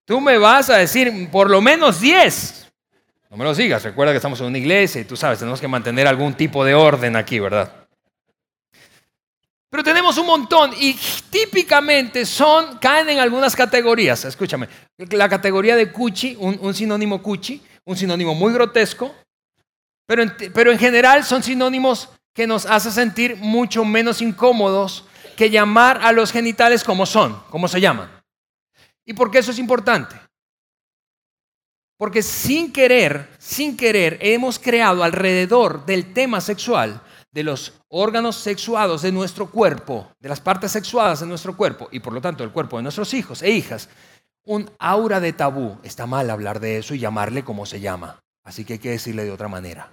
[0.06, 2.72] tú me vas a decir por lo menos 10.
[3.28, 5.68] No me lo sigas, recuerda que estamos en una iglesia y tú sabes, tenemos que
[5.68, 7.70] mantener algún tipo de orden aquí, ¿verdad?
[9.68, 10.98] Pero tenemos un montón y
[11.28, 14.24] típicamente son, caen en algunas categorías.
[14.24, 14.70] Escúchame,
[15.10, 19.14] la categoría de cuchi, un, un sinónimo cuchi, un sinónimo muy grotesco,
[20.06, 25.04] pero en, pero en general son sinónimos que nos hacen sentir mucho menos incómodos
[25.36, 28.10] que llamar a los genitales como son, como se llaman.
[29.04, 30.14] ¿Y por qué eso es importante?
[31.98, 39.02] Porque sin querer, sin querer, hemos creado alrededor del tema sexual, de los órganos sexuados
[39.02, 42.52] de nuestro cuerpo, de las partes sexuadas de nuestro cuerpo y por lo tanto del
[42.52, 43.88] cuerpo de nuestros hijos e hijas,
[44.44, 45.78] un aura de tabú.
[45.82, 48.20] Está mal hablar de eso y llamarle como se llama.
[48.44, 49.92] Así que hay que decirle de otra manera.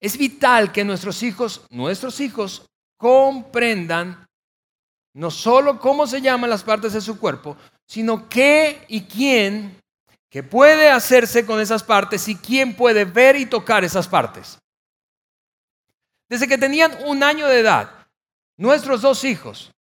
[0.00, 4.26] Es vital que nuestros hijos, nuestros hijos, comprendan
[5.14, 9.76] no solo cómo se llaman las partes de su cuerpo, sino qué y quién
[10.30, 14.58] que puede hacerse con esas partes y quién puede ver y tocar esas partes.
[16.28, 18.06] Desde que tenían un año de edad,
[18.56, 19.72] nuestros dos hijos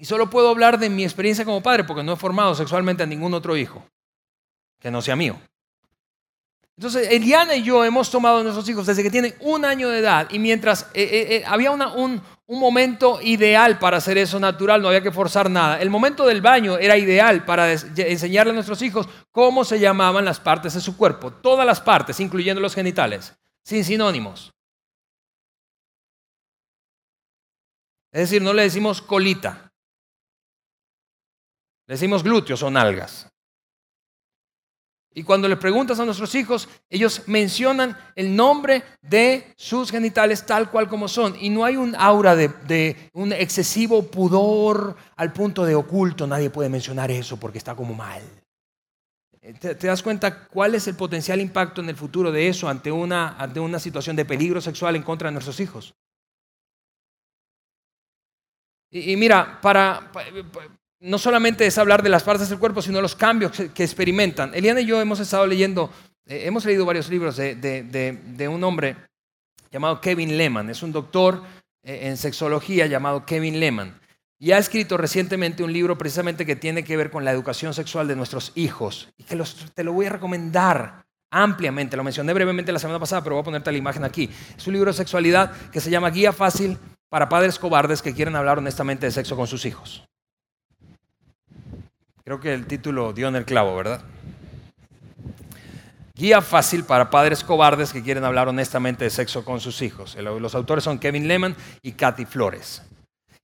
[0.00, 3.06] y solo puedo hablar de mi experiencia como padre porque no he formado sexualmente a
[3.06, 3.84] ningún otro hijo
[4.80, 5.38] que no sea mío.
[6.74, 9.98] Entonces, Eliana y yo hemos tomado a nuestros hijos desde que tienen un año de
[9.98, 14.80] edad y mientras eh, eh, eh, había un, un momento ideal para hacer eso natural,
[14.80, 15.78] no había que forzar nada.
[15.78, 20.40] El momento del baño era ideal para enseñarle a nuestros hijos cómo se llamaban las
[20.40, 24.50] partes de su cuerpo, todas las partes, incluyendo los genitales, sin sinónimos.
[28.12, 29.69] Es decir, no le decimos colita,
[31.90, 33.26] decimos glúteos o nalgas.
[35.12, 40.70] Y cuando le preguntas a nuestros hijos, ellos mencionan el nombre de sus genitales tal
[40.70, 41.34] cual como son.
[41.40, 46.28] Y no hay un aura de, un excesivo pudor al punto de oculto.
[46.28, 48.22] Nadie puede mencionar eso porque está como mal.
[49.58, 53.36] ¿Te, das cuenta cuál es el potencial impacto en el futuro de eso ante una,
[53.36, 55.92] ante una situación de peligro sexual en contra de nuestros hijos?
[58.92, 60.10] Y, mira, para,
[61.00, 64.54] no solamente es hablar de las partes del cuerpo, sino los cambios que, experimentan.
[64.54, 65.90] Eliana y yo hemos estado leyendo,
[66.26, 68.96] eh, hemos leído varios libros de, un hombre
[69.70, 70.68] llamado Kevin Lehman.
[70.68, 71.42] Es un doctor
[71.82, 73.98] eh, en sexología llamado Kevin Lehman.
[74.38, 78.08] Y ha escrito recientemente un libro precisamente que tiene que ver con la educación sexual
[78.08, 79.08] de nuestros hijos.
[79.18, 79.42] Y que
[79.74, 81.96] te lo voy a recomendar ampliamente.
[81.96, 84.30] Lo mencioné brevemente la semana pasada, pero voy a ponerte la imagen aquí.
[84.56, 86.78] Es un libro de sexualidad que se llama Guía Fácil
[87.10, 90.09] para Padres Cobardes que quieren hablar honestamente de sexo con sus hijos.
[92.30, 94.02] Creo que el título dio en el clavo, ¿verdad?
[96.14, 100.14] Guía fácil para padres cobardes que quieren hablar honestamente de sexo con sus hijos.
[100.14, 102.82] Los autores son Kevin Lehman y Kathy Flores.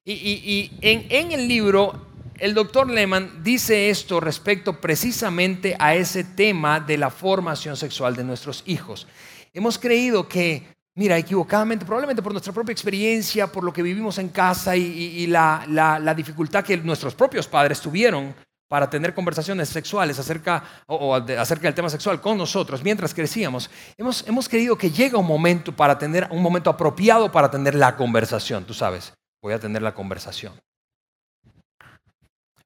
[0.05, 2.07] Y, en, en el libro
[2.39, 8.23] el doctor Lehman dice esto respecto precisamente a ese tema de la formación sexual de
[8.23, 9.09] nuestros hijos.
[9.53, 10.63] Hemos creído que,
[10.95, 16.15] mira, equivocadamente, probablemente por nuestra propia experiencia, por lo que vivimos en casa y, la,
[16.17, 21.89] dificultad que nuestros propios padres tuvieron para tener conversaciones sexuales acerca, o, acerca del tema
[21.89, 26.43] sexual con nosotros mientras crecíamos, hemos, hemos creído que llega un momento para tener un
[26.43, 30.53] momento apropiado para tener la conversación, tú sabes, voy a tener la conversación.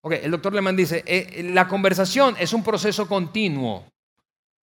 [0.02, 3.86] Ok, el doctor Lehmann dice, eh, la conversación es un proceso continuo,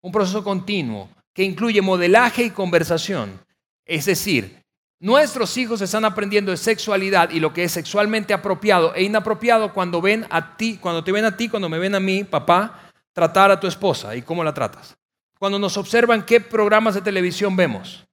[0.03, 3.39] un proceso continuo que incluye modelaje y conversación.
[3.85, 4.63] Es decir,
[5.01, 10.01] nuestros hijos están aprendiendo de sexualidad y lo que es sexualmente apropiado e inapropiado cuando
[10.01, 13.51] ven a ti, cuando te ven a ti, cuando me ven a mí, papá, tratar
[13.51, 14.97] a tu esposa y cómo la tratas.
[15.39, 18.07] Cuando nos observan qué programas de televisión vemos.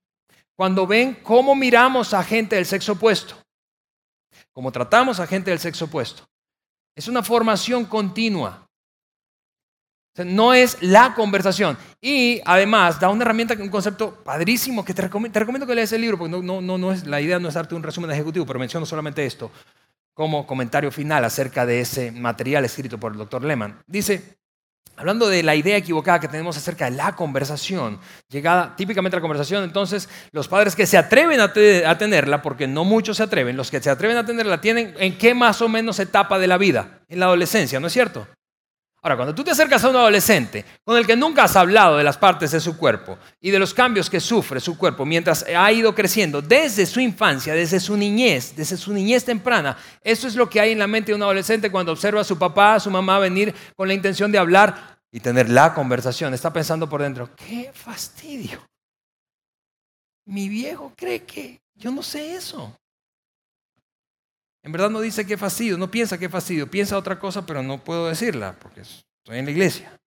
[0.54, 3.34] Cuando ven cómo miramos a gente del sexo opuesto.
[4.52, 6.24] Cómo tratamos a gente del sexo opuesto.
[6.94, 8.63] Es una formación continua.
[10.18, 11.76] No es la conversación.
[12.00, 16.18] Y además da una herramienta, un concepto padrísimo que te recomiendo, que leas el libro,
[16.18, 18.86] porque no, no, no es, la idea no es darte un resumen ejecutivo, pero menciono
[18.86, 19.50] solamente esto
[20.12, 23.82] como comentario final acerca de ese material escrito por el doctor Lehman.
[23.88, 24.38] Dice,
[24.96, 27.98] Hablando de la idea equivocada que tenemos acerca de la conversación,
[28.28, 31.52] llegada típicamente a la conversación, entonces los padres que se atreven a,
[31.98, 35.34] tenerla, porque no muchos se atreven, los que se atreven a tenerla tienen en qué
[35.34, 38.28] más o menos etapa de la vida, en la adolescencia, ¿no es cierto?
[39.04, 42.04] Ahora, cuando tú te acercas a un adolescente con el que nunca has hablado de
[42.04, 45.70] las partes de su cuerpo y de los cambios que sufre su cuerpo mientras ha
[45.70, 50.48] ido creciendo desde su infancia, desde su niñez, desde su niñez temprana, eso es lo
[50.48, 52.90] que hay en la mente de un adolescente cuando observa a su papá, a su
[52.90, 56.32] mamá venir con la intención de hablar y tener la conversación.
[56.32, 58.66] Está pensando por dentro, qué fastidio.
[60.24, 62.74] Mi viejo cree que yo no sé eso.
[64.64, 67.84] En verdad no dice qué fastidio, no piensa qué fastidio, piensa otra cosa, pero no
[67.84, 70.00] puedo decirla porque estoy en la iglesia.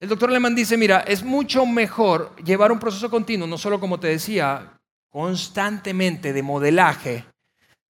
[0.00, 4.00] El doctor Lehmann dice, mira, es mucho mejor llevar un proceso continuo, no solo como
[4.00, 4.78] te decía,
[5.10, 7.24] constantemente de modelaje,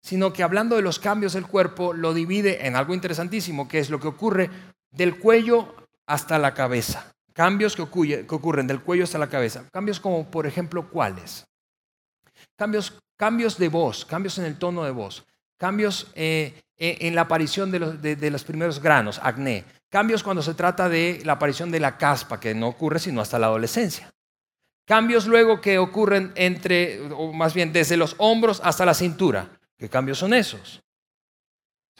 [0.02, 3.88] sino que hablando de los cambios del cuerpo, lo divide en algo interesantísimo, que es
[3.88, 4.50] lo que ocurre
[4.90, 5.74] del cuello
[6.06, 7.12] hasta la cabeza.
[7.32, 9.64] Cambios que, ocurren del cuello hasta la cabeza.
[9.72, 11.44] Cambios como, por ejemplo, ¿cuáles?
[12.56, 15.26] Cambios Cambios de voz, cambios en el tono de voz,
[15.58, 20.40] cambios eh, e, en la aparición de los, de los, primeros granos, acné, cambios cuando
[20.40, 24.08] se trata de la aparición de la caspa, que no ocurre sino hasta la adolescencia.
[24.86, 29.48] Cambios luego que ocurren entre, o más bien desde los hombros hasta la cintura.
[29.76, 30.80] ¿Qué cambios son esos?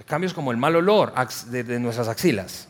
[0.06, 1.12] Cambios como el mal olor
[1.48, 2.68] de nuestras axilas.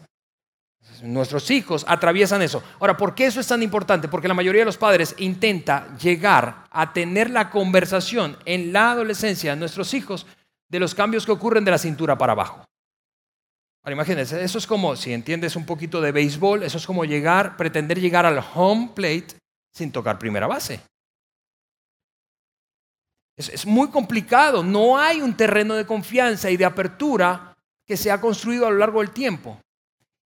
[1.03, 2.63] Nuestros hijos atraviesan eso.
[2.81, 4.09] Ahora, ¿por qué eso es tan importante?
[4.09, 9.51] Porque la mayoría de los padres intenta llegar a tener la conversación en la adolescencia
[9.51, 10.27] de nuestros hijos
[10.69, 12.65] de los cambios que ocurren de la cintura para abajo.
[13.83, 17.57] Ahora, imagínense, eso es como, si entiendes un poquito de béisbol, eso es como llegar,
[17.57, 19.29] pretender llegar al home plate
[19.73, 20.81] sin tocar primera base.
[23.37, 27.55] es muy complicado, no hay un terreno de confianza y de apertura
[27.87, 29.59] que se ha construido a lo largo del tiempo.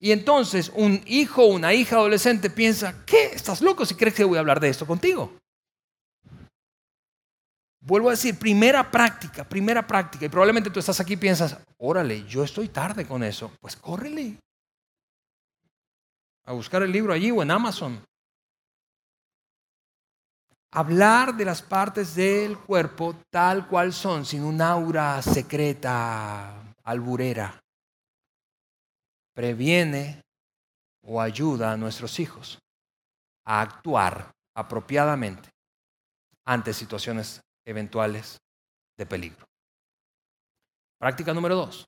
[0.03, 3.27] Y entonces un hijo o una hija adolescente piensa, ¿qué?
[3.27, 5.37] ¿Estás loco si crees que voy a hablar de esto contigo?
[7.79, 10.25] Vuelvo a decir, primera práctica, primera práctica.
[10.25, 13.51] Y probablemente tú estás aquí y piensas, órale, yo estoy tarde con eso.
[13.61, 14.39] Pues córrele
[16.45, 18.03] a buscar el libro allí o en Amazon.
[20.71, 27.60] Hablar de las partes del cuerpo tal cual son, sin un aura secreta, alburera
[29.33, 30.21] previene
[31.01, 32.59] o ayuda a nuestros hijos
[33.45, 35.49] a actuar apropiadamente
[36.45, 38.39] ante situaciones eventuales
[38.97, 39.45] de peligro.
[40.99, 41.87] Práctica número dos.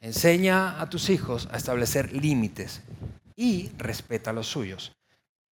[0.00, 2.82] Enseña a tus hijos a establecer límites
[3.36, 4.92] y respeta los suyos.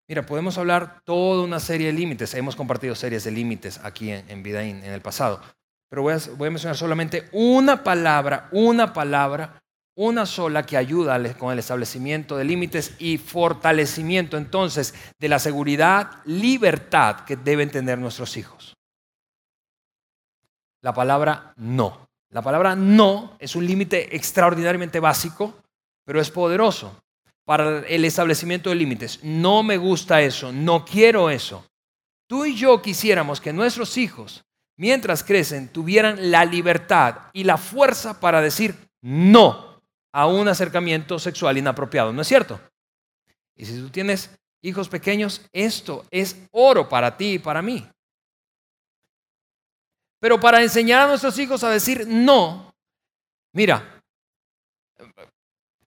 [0.08, 2.32] Mira, podemos hablar toda una serie de límites.
[2.34, 5.42] Hemos compartido series de límites aquí en, en Vidaín en el pasado.
[5.90, 9.62] Pero voy a, voy a mencionar solamente una palabra, una palabra,
[9.98, 16.22] una sola que ayuda con el establecimiento de límites y fortalecimiento entonces de la seguridad,
[16.24, 18.76] libertad que deben tener nuestros hijos.
[20.82, 22.08] La palabra no.
[22.30, 25.52] La palabra no es un límite extraordinariamente básico,
[26.04, 26.96] pero es poderoso
[27.44, 29.18] para el establecimiento de límites.
[29.24, 31.66] No me gusta eso, no quiero eso.
[32.28, 34.44] Tú y yo quisiéramos que nuestros hijos,
[34.76, 39.67] mientras crecen, tuvieran la libertad y la fuerza para decir no
[40.12, 42.60] a un acercamiento sexual inapropiado, ¿no es cierto?
[43.56, 44.30] Y si tú tienes
[44.62, 47.86] hijos pequeños, esto es oro para ti y para mí.
[50.20, 52.74] Pero para enseñar a nuestros hijos a decir no,
[53.52, 54.02] mira,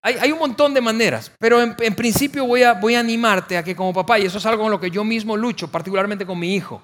[0.03, 3.75] hay, un montón de maneras, pero en, principio voy a, voy a animarte a que
[3.75, 6.55] como papá, y eso es algo con lo que yo mismo lucho, particularmente con mi
[6.55, 6.81] hijo,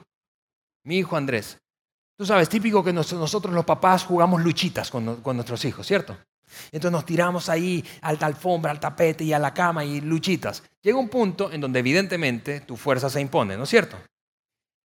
[0.84, 1.58] mi hijo Andrés.
[2.16, 6.18] Tú sabes, típico que nosotros los papás jugamos luchitas con, con nuestros hijos, ¿cierto?
[6.72, 10.64] Entonces nos tiramos ahí al alfombra, al tapete y a la cama y luchitas.
[10.82, 13.98] Llega un punto en donde evidentemente tu fuerza se impone, ¿no es cierto?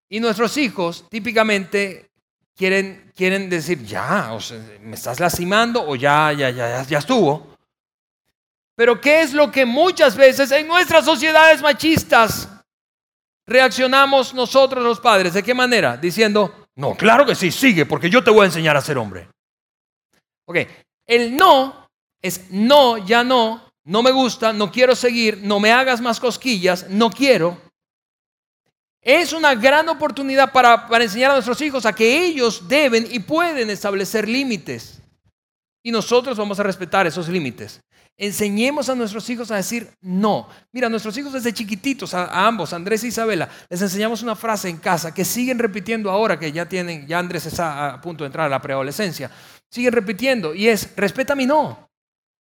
[0.09, 2.11] Y nuestros hijos típicamente
[2.57, 7.55] quieren, quieren decir, ya, o sea, me estás lastimando o ya, ya, ya, ya estuvo.
[8.75, 12.49] Pero ¿qué es lo que muchas veces en nuestras sociedades machistas
[13.47, 15.35] reaccionamos nosotros los padres?
[15.35, 15.97] ¿De qué manera?
[15.97, 19.29] Diciendo, no, claro que sí, sigue, porque yo te voy a enseñar a ser hombre.
[20.47, 20.59] Ok,
[21.09, 21.89] el no
[22.23, 26.87] es no, ya no, no me gusta, no quiero seguir, no me hagas más cosquillas,
[26.91, 27.61] no quiero.
[29.01, 33.21] Es una gran oportunidad para, para enseñar a nuestros hijos a que ellos deben y
[33.21, 35.01] pueden establecer límites.
[35.83, 37.81] Y nosotros vamos a respetar esos límites.
[38.21, 40.49] Enseñemos a nuestros hijos a decir no.
[40.73, 44.79] Mira, nuestros hijos desde chiquititos, a, ambos, Andrés e Isabela, les enseñamos una frase en
[44.79, 48.47] casa que siguen repitiendo ahora que ya tienen, ya Andrés está a punto de entrar
[48.47, 49.31] a la preadolescencia.
[49.71, 51.89] Siguen repitiendo y es, respeta mi no.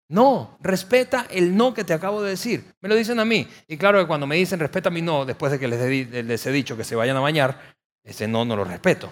[0.10, 2.64] No, respeta el no que te acabo de decir.
[2.80, 3.46] Me lo dicen a mí.
[3.68, 6.78] Y claro que cuando me dicen respeta mi no, después de que les, he dicho
[6.78, 9.12] que se vayan a bañar, ese no no lo respeto.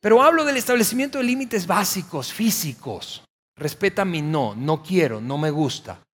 [0.00, 3.24] Pero hablo del establecimiento de límites básicos, físicos.
[3.56, 6.06] Respeta mi no, no quiero, no me gusta,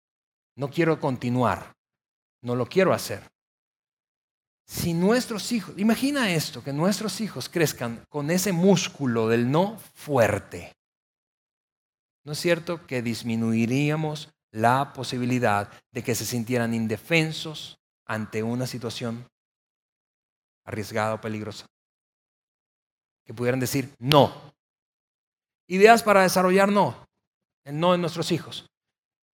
[0.57, 1.74] no quiero continuar,
[2.43, 3.32] no lo quiero hacer.
[4.67, 10.73] Si nuestros hijos, imagina esto, que nuestros hijos crezcan con ese músculo del no fuerte.
[12.25, 19.27] ¿No es cierto que disminuiríamos la posibilidad de que se sintieran indefensos ante una situación
[20.65, 21.67] arriesgada o peligrosa?
[23.25, 24.55] Que pudieran decir no.
[25.69, 27.07] Ideas para desarrollar no
[27.71, 28.67] no en nuestros hijos.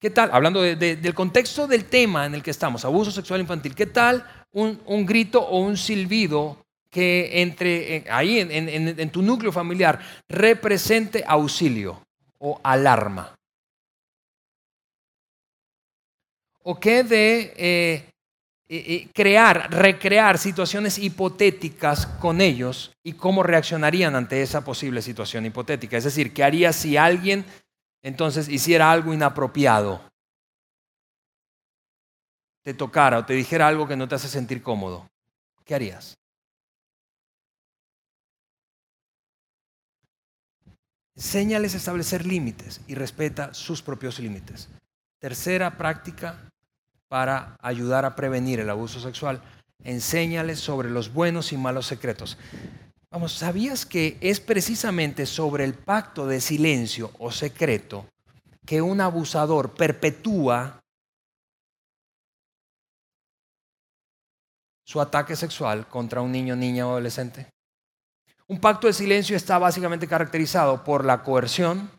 [0.01, 0.31] ¿Qué tal?
[0.33, 5.07] Hablando del contexto del tema en el que estamos, abuso sexual infantil, ¿qué tal un,
[5.07, 6.59] grito o un silbido
[6.91, 12.03] que entre ahí en, tu núcleo familiar represente auxilio
[12.39, 13.35] o alarma?
[16.63, 17.55] ¿O qué de
[18.69, 25.97] eh, crear, recrear situaciones hipotéticas con ellos y cómo reaccionarían ante esa posible situación hipotética?
[25.97, 27.45] Es decir, ¿qué haría si alguien
[28.03, 30.01] entonces hiciera algo inapropiado,
[32.69, 35.09] te tocara o te dijera algo que no te hace sentir cómodo,
[35.65, 36.19] ¿qué harías?
[41.17, 44.69] Enséñales a establecer límites y respeta sus propios límites.
[45.19, 46.51] Tercera práctica
[47.09, 49.41] para ayudar a prevenir el abuso sexual,
[49.83, 52.37] enséñales sobre los buenos y malos secretos.
[53.11, 58.05] Vamos, ¿sabías que es precisamente sobre el pacto de silencio o secreto
[58.67, 60.78] que un abusador perpetúa
[64.89, 67.51] su ataque sexual contra un niño, niña o adolescente?
[68.47, 71.91] Un pacto de silencio está básicamente caracterizado por la coerción,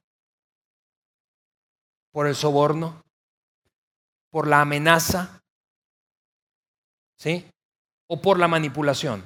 [2.12, 3.04] por el soborno,
[4.32, 5.44] por la amenaza,
[7.18, 7.46] ¿sí?
[8.08, 9.24] O por la manipulación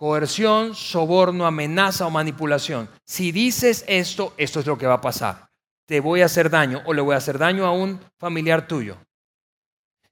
[0.00, 2.88] coerción, soborno, amenaza o manipulación.
[3.04, 5.50] Si dices esto, esto es lo que va a pasar.
[5.86, 8.96] Te voy a hacer daño o le voy a hacer daño a un familiar tuyo.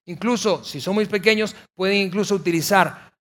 [0.09, 3.13] Incluso, si son muy pequeños, pueden incluso utilizar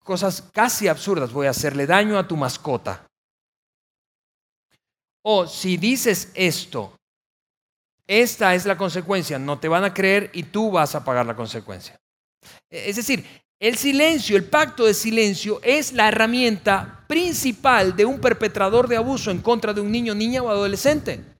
[0.00, 1.32] cosas casi absurdas.
[1.32, 3.06] Voy a hacerle daño a tu mascota.
[5.22, 6.98] O si dices esto,
[8.08, 11.36] esta es la consecuencia, no te van a creer y tú vas a pagar la
[11.36, 11.96] consecuencia.
[12.68, 13.24] Es decir,
[13.60, 19.30] el silencio, el pacto de silencio es la herramienta principal de un perpetrador de abuso
[19.30, 21.31] en contra de un niño, niña o adolescente.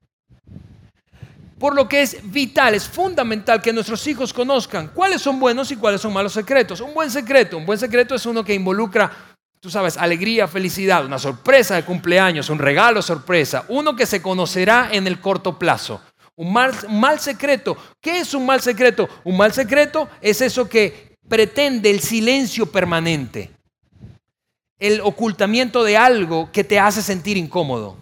[1.63, 5.77] Por lo que es vital, es fundamental que nuestros hijos conozcan cuáles son buenos y
[5.77, 6.81] cuáles son malos secretos.
[6.81, 11.21] Un buen secreto, un buen secreto es uno que involucra, tú sabes, alegría, felicidad, una
[11.21, 16.03] sorpresa de cumpleaños, un regalo sorpresa, uno que se conocerá en el corto plazo.
[16.35, 19.09] Un mal, un mal secreto, ¿qué es un mal secreto?
[19.23, 23.53] Un mal secreto es eso que pretende el silencio permanente,
[24.81, 27.97] el ocultamiento de algo que te hace sentir incómodo.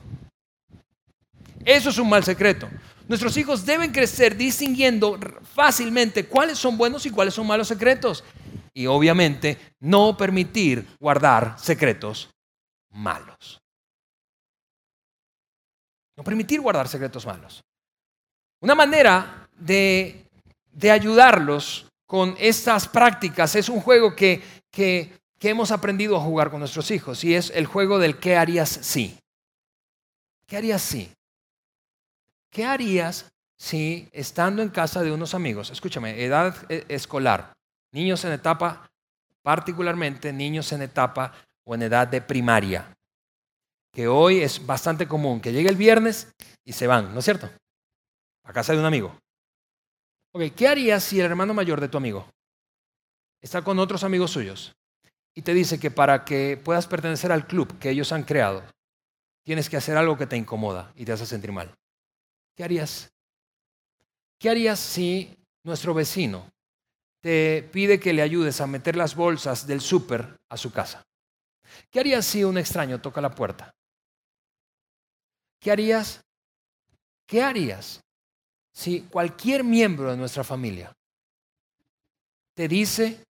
[1.63, 2.67] Eso es un mal secreto.
[3.11, 5.19] Nuestros hijos deben crecer distinguiendo
[5.53, 8.23] fácilmente cuáles son buenos y cuáles son malos secretos.
[8.73, 12.31] Y obviamente no permitir guardar secretos
[12.93, 13.61] malos.
[16.17, 17.65] No permitir guardar secretos malos.
[18.61, 20.31] Una manera de,
[20.89, 24.41] ayudarlos con estas prácticas es un juego que,
[24.71, 28.69] que hemos aprendido a jugar con nuestros hijos y es el juego del ¿qué harías
[28.69, 29.19] si?
[30.47, 31.13] ¿Qué harías si?
[32.51, 37.53] ¿Qué harías si estando en casa de unos amigos, escúchame, edad eh, escolar,
[37.93, 38.91] niños en etapa,
[39.43, 41.33] particularmente niños en etapa
[41.65, 42.93] o en edad de primaria,
[43.93, 46.33] que hoy es bastante común, que llegue el viernes
[46.65, 47.51] y se van, ¿no es cierto?
[48.45, 49.17] A casa de un amigo.
[50.33, 52.27] Ok, ¿qué harías si el hermano mayor de tu amigo
[53.43, 54.73] está con otros amigos suyos
[55.35, 58.65] y te dice que para que puedas pertenecer al club que ellos han creado,
[59.45, 61.75] tienes que hacer algo que te incomoda y te hace sentir mal?
[62.61, 63.11] ¿Qué harías?
[64.39, 65.35] ¿Qué harías si
[65.65, 66.47] nuestro vecino
[67.23, 71.03] te pide que le ayudes a meter las bolsas del súper a su casa?
[71.91, 73.75] ¿Qué harías si un extraño toca la puerta?
[75.59, 76.21] ¿Qué harías?
[77.27, 78.03] ¿Qué harías
[78.75, 80.93] si cualquier miembro de nuestra familia
[82.53, 83.25] te dice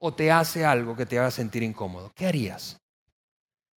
[0.00, 2.10] o te hace algo que te haga sentir incómodo?
[2.12, 2.81] ¿Qué harías?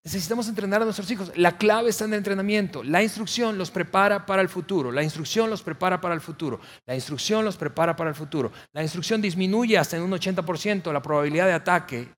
[0.06, 1.32] Necesitamos entrenar a nuestros hijos.
[1.36, 2.84] La clave está en el entrenamiento.
[2.84, 4.92] La instrucción los prepara para el futuro.
[4.92, 6.60] La instrucción los prepara para el futuro.
[6.86, 8.52] La instrucción los prepara para el futuro.
[8.72, 12.14] La instrucción disminuye hasta en un 80% la probabilidad de ataque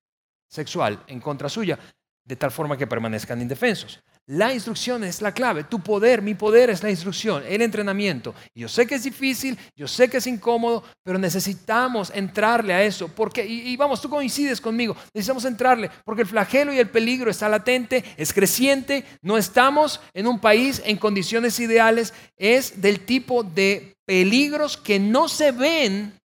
[0.50, 1.80] sexual en contra suya,
[2.26, 4.02] de tal forma que permanezcan indefensos.
[4.30, 5.64] La instrucción es la clave.
[5.64, 8.36] Tu poder, mi poder es la instrucción, el entrenamiento.
[8.54, 13.08] Yo sé que es difícil, yo sé que es incómodo, pero necesitamos entrarle a eso.
[13.08, 17.48] Porque, y, vamos, tú coincides conmigo, necesitamos entrarle, porque el flagelo y el peligro está
[17.48, 23.96] latente, es creciente, no estamos en un país en condiciones ideales, es del tipo de
[24.06, 26.20] peligros que no se ven,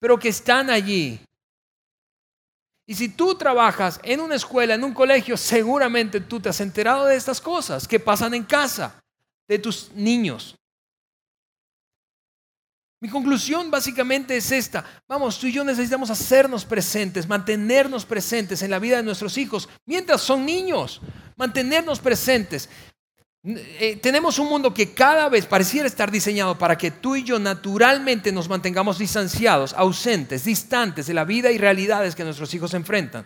[0.00, 1.20] pero que están allí.
[2.86, 7.06] Y si tú trabajas en una escuela, en un colegio, seguramente tú te has enterado
[7.06, 9.02] de estas cosas que pasan en casa
[9.46, 10.56] de tus niños.
[13.02, 14.84] Mi conclusión básicamente es esta.
[15.08, 19.68] Vamos, tú y yo necesitamos hacernos presentes, mantenernos presentes en la vida de nuestros hijos
[19.84, 21.00] mientras son niños,
[21.36, 22.68] mantenernos presentes.
[23.44, 27.40] Eh, tenemos un mundo que cada vez pareciera estar diseñado para que tú y yo
[27.40, 33.24] naturalmente nos mantengamos distanciados, ausentes, distantes de la vida y realidades que nuestros hijos enfrentan.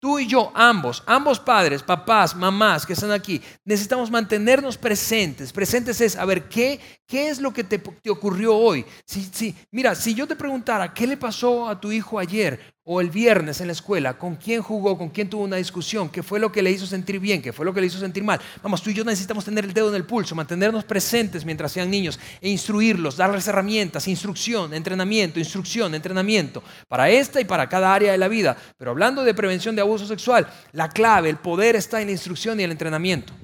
[0.00, 5.52] Tú y yo, ambos, ambos padres, papás, mamás que están aquí, necesitamos mantenernos presentes.
[5.52, 8.86] Presentes es, a ver, ¿qué, qué es lo que te, ocurrió hoy?
[9.04, 12.76] Si, si, mira, si yo te preguntara, ¿qué le pasó a tu hijo ayer?
[12.90, 16.22] O el viernes en la escuela, con quién jugó, con quién tuvo una discusión, qué
[16.22, 18.40] fue lo que le hizo sentir bien, qué fue lo que le hizo sentir mal.
[18.62, 21.90] Vamos, tú y yo necesitamos tener el dedo en el pulso, mantenernos presentes mientras sean
[21.90, 28.12] niños e instruirlos, darles herramientas, instrucción, entrenamiento, instrucción, entrenamiento, para esta y para cada área
[28.12, 28.56] de la vida.
[28.78, 32.58] Pero hablando de prevención de abuso sexual, la clave, el poder está en la instrucción
[32.58, 33.34] y el entrenamiento.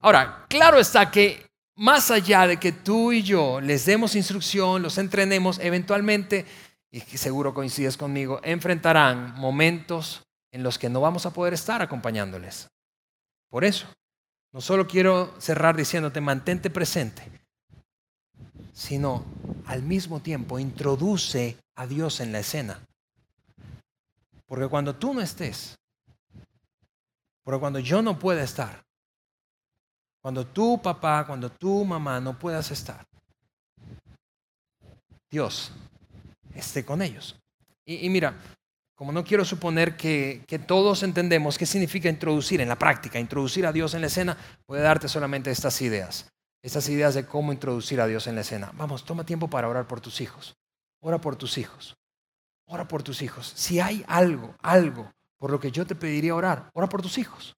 [0.00, 1.46] Ahora, claro está que
[1.76, 6.46] más allá de que tú y yo les demos instrucción, los entrenemos, eventualmente
[6.94, 10.22] y seguro coincides conmigo, enfrentarán momentos
[10.52, 12.68] en los que no vamos a poder estar acompañándoles.
[13.50, 13.88] Por eso,
[14.52, 17.28] no solo quiero cerrar diciéndote mantente presente,
[18.72, 19.24] sino
[19.66, 22.78] al mismo tiempo introduce a Dios en la escena.
[24.46, 25.76] Porque cuando tú no estés,
[27.42, 28.84] porque cuando yo no pueda estar,
[30.22, 33.04] cuando tu papá, cuando tu mamá no puedas estar,
[35.28, 35.72] Dios
[36.54, 37.38] esté con ellos.
[37.84, 38.40] Y, mira,
[38.94, 43.72] como no quiero suponer que, todos entendemos qué significa introducir en la práctica, introducir a
[43.72, 44.36] Dios en la escena,
[44.66, 46.30] voy a darte solamente estas ideas,
[46.62, 48.72] estas ideas de cómo introducir a Dios en la escena.
[48.74, 50.56] Vamos, toma tiempo para orar por tus hijos.
[51.00, 51.96] Ora por tus hijos.
[52.66, 53.52] Ora por tus hijos.
[53.54, 57.54] Si hay algo, algo por lo que yo te pediría orar, ora por tus hijos.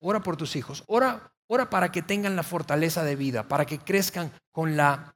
[0.00, 0.82] Ora por tus hijos.
[0.88, 5.14] Ora, ora para que tengan la fortaleza de vida, para que crezcan con la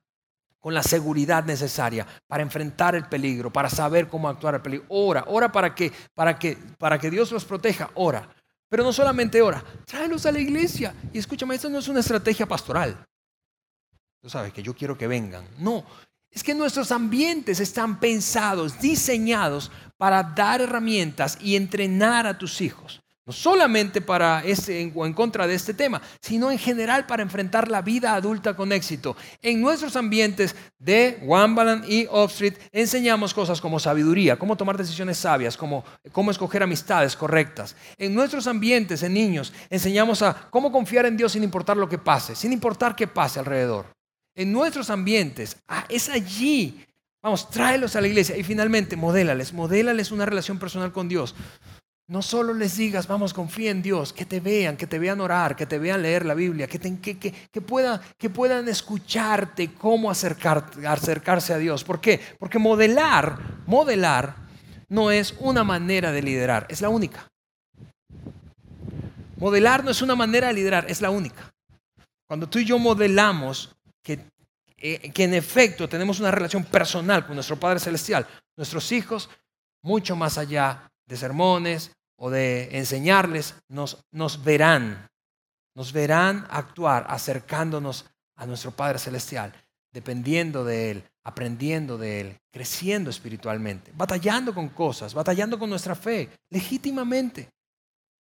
[0.66, 4.84] con la seguridad necesaria para enfrentar el peligro, para saber cómo actuar el peligro.
[4.88, 8.28] Ora, ora para que, para que, para que Dios los proteja, ora.
[8.68, 10.92] Pero no solamente ora, tráelos a la iglesia.
[11.12, 12.96] Y escúchame, esto no es una estrategia pastoral.
[14.20, 15.46] Tú sabes que yo quiero que vengan.
[15.60, 15.84] No,
[16.28, 23.00] es que nuestros ambientes están pensados, diseñados para dar herramientas y entrenar a tus hijos.
[23.26, 27.68] No solamente para ese, o en contra de este tema, sino en general para enfrentar
[27.68, 29.16] la vida adulta con éxito.
[29.42, 35.56] En nuestros ambientes de Wambaland y Street enseñamos cosas como sabiduría, cómo tomar decisiones sabias,
[35.56, 37.74] cómo, cómo escoger amistades correctas.
[37.98, 41.98] En nuestros ambientes, en niños, enseñamos a cómo confiar en Dios sin importar lo que
[41.98, 43.86] pase, sin importar qué pase alrededor.
[44.36, 46.80] En nuestros ambientes, ah, es allí.
[47.22, 51.34] Vamos, tráelos a la iglesia y finalmente, modélales, modélales una relación personal con Dios.
[52.08, 55.56] No solo les digas, vamos, confía en Dios, que te vean, que te vean orar,
[55.56, 61.52] que te vean leer la Biblia, que, que, que, puedan, que puedan escucharte cómo acercarse
[61.52, 61.82] a Dios.
[61.82, 62.20] ¿Por qué?
[62.38, 64.36] Porque modelar, modelar
[64.88, 67.26] no es una manera de liderar, es la única.
[69.38, 71.52] Modelar no es una manera de liderar, es la única.
[72.28, 74.20] Cuando tú y yo modelamos que,
[74.76, 78.24] eh, que en efecto tenemos una relación personal con nuestro Padre Celestial,
[78.56, 79.28] nuestros hijos,
[79.82, 85.08] mucho más allá de sermones o de enseñarles, nos, nos verán,
[85.74, 88.06] nos verán actuar acercándonos
[88.36, 89.52] a nuestro Padre Celestial,
[89.92, 96.30] dependiendo de Él, aprendiendo de Él, creciendo espiritualmente, batallando con cosas, batallando con nuestra fe,
[96.50, 97.48] legítimamente.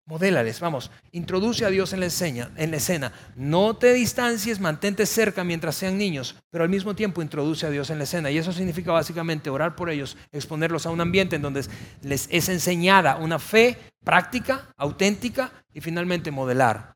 [0.05, 3.13] Modélales, vamos, introduce a Dios en la, escena, en la escena.
[3.35, 7.89] No te distancies, mantente cerca mientras sean niños, pero al mismo tiempo introduce a Dios
[7.91, 8.31] en la escena.
[8.31, 11.65] Y eso significa básicamente orar por ellos, exponerlos a un ambiente en donde
[12.01, 16.95] les es enseñada una fe práctica, auténtica y finalmente modelar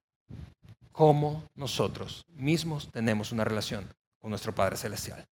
[0.92, 3.88] cómo nosotros mismos tenemos una relación
[4.20, 5.26] con nuestro Padre Celestial.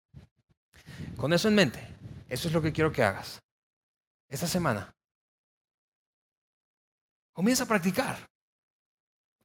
[1.16, 1.88] Con eso en mente,
[2.28, 3.40] eso es lo que quiero que hagas.
[4.28, 4.94] Esta semana
[7.33, 8.28] Comienza a practicar,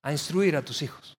[0.02, 1.18] a instruir a tus hijos.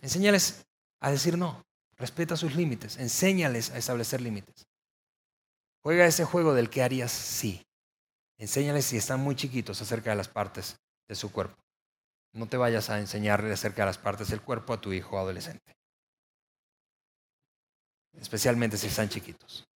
[0.00, 0.64] Enséñales
[1.00, 1.62] a decir no,
[1.96, 4.66] respeta sus límites, enséñales a establecer límites.
[5.82, 7.62] Juega ese juego del que harías sí.
[8.38, 10.76] Enséñales si están muy chiquitos acerca de las partes
[11.08, 11.62] de su cuerpo.
[12.32, 15.76] No te vayas a enseñarle acerca de las partes del cuerpo a tu hijo adolescente.
[18.14, 19.68] Especialmente si están chiquitos.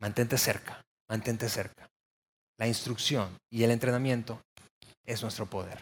[0.00, 1.88] Mantente cerca, mantente cerca
[2.58, 4.42] la instrucción y el entrenamiento
[5.04, 5.80] es nuestro poder.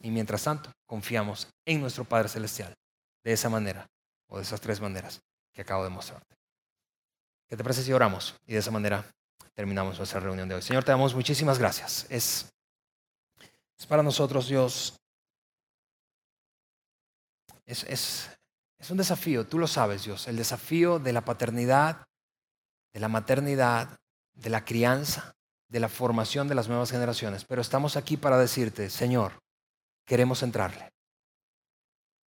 [0.00, 2.74] Y mientras tanto, confiamos en nuestro Padre Celestial
[3.24, 3.86] de esa manera
[4.28, 5.20] o de esas tres maneras
[5.52, 6.36] que acabo de mostrarte.
[7.48, 8.34] ¿Qué te parece si oramos?
[8.46, 9.04] Y de esa manera
[9.54, 10.62] terminamos nuestra reunión de hoy.
[10.62, 12.06] Señor, te damos muchísimas gracias.
[12.08, 12.50] Es,
[13.78, 14.96] es para nosotros, Dios,
[17.64, 17.84] es,
[18.82, 22.04] es un desafío, tú lo sabes, Dios, el desafío de la paternidad,
[22.92, 23.96] de la maternidad,
[24.34, 25.34] de la crianza,
[25.68, 27.44] de la formación de las nuevas generaciones.
[27.44, 29.40] Pero estamos aquí para decirte, Señor,
[30.04, 30.92] queremos entrarle.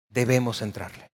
[0.09, 1.09] Debemos entrarle.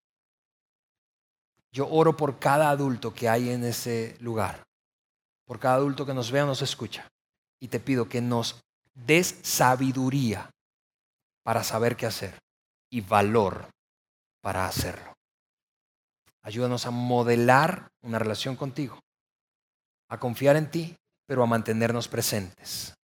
[1.70, 4.64] Yo oro por cada adulto que hay en ese lugar,
[5.44, 7.06] por cada adulto que nos vea nos escucha.
[7.60, 8.60] Y te pido que nos
[8.94, 10.50] des sabiduría
[11.42, 12.38] para saber qué hacer
[12.90, 13.68] y valor
[14.40, 15.14] para hacerlo.
[16.42, 18.98] Ayúdanos a modelar una relación contigo
[20.08, 20.96] a confiar en ti,
[21.26, 22.94] pero a mantenernos presentes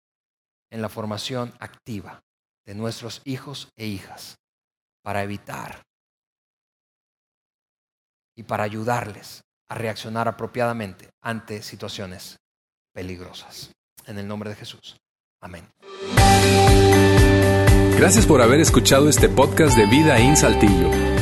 [0.70, 2.22] en la formación activa
[2.64, 4.36] de nuestros hijos e hijas
[5.02, 5.82] para evitar
[8.36, 12.36] y para ayudarles a reaccionar apropiadamente ante situaciones
[12.92, 13.72] peligrosas.
[14.06, 14.96] En el nombre de Jesús.
[15.40, 15.68] Amén.
[17.96, 21.21] Gracias por haber escuchado este podcast de Vida en Saltillo.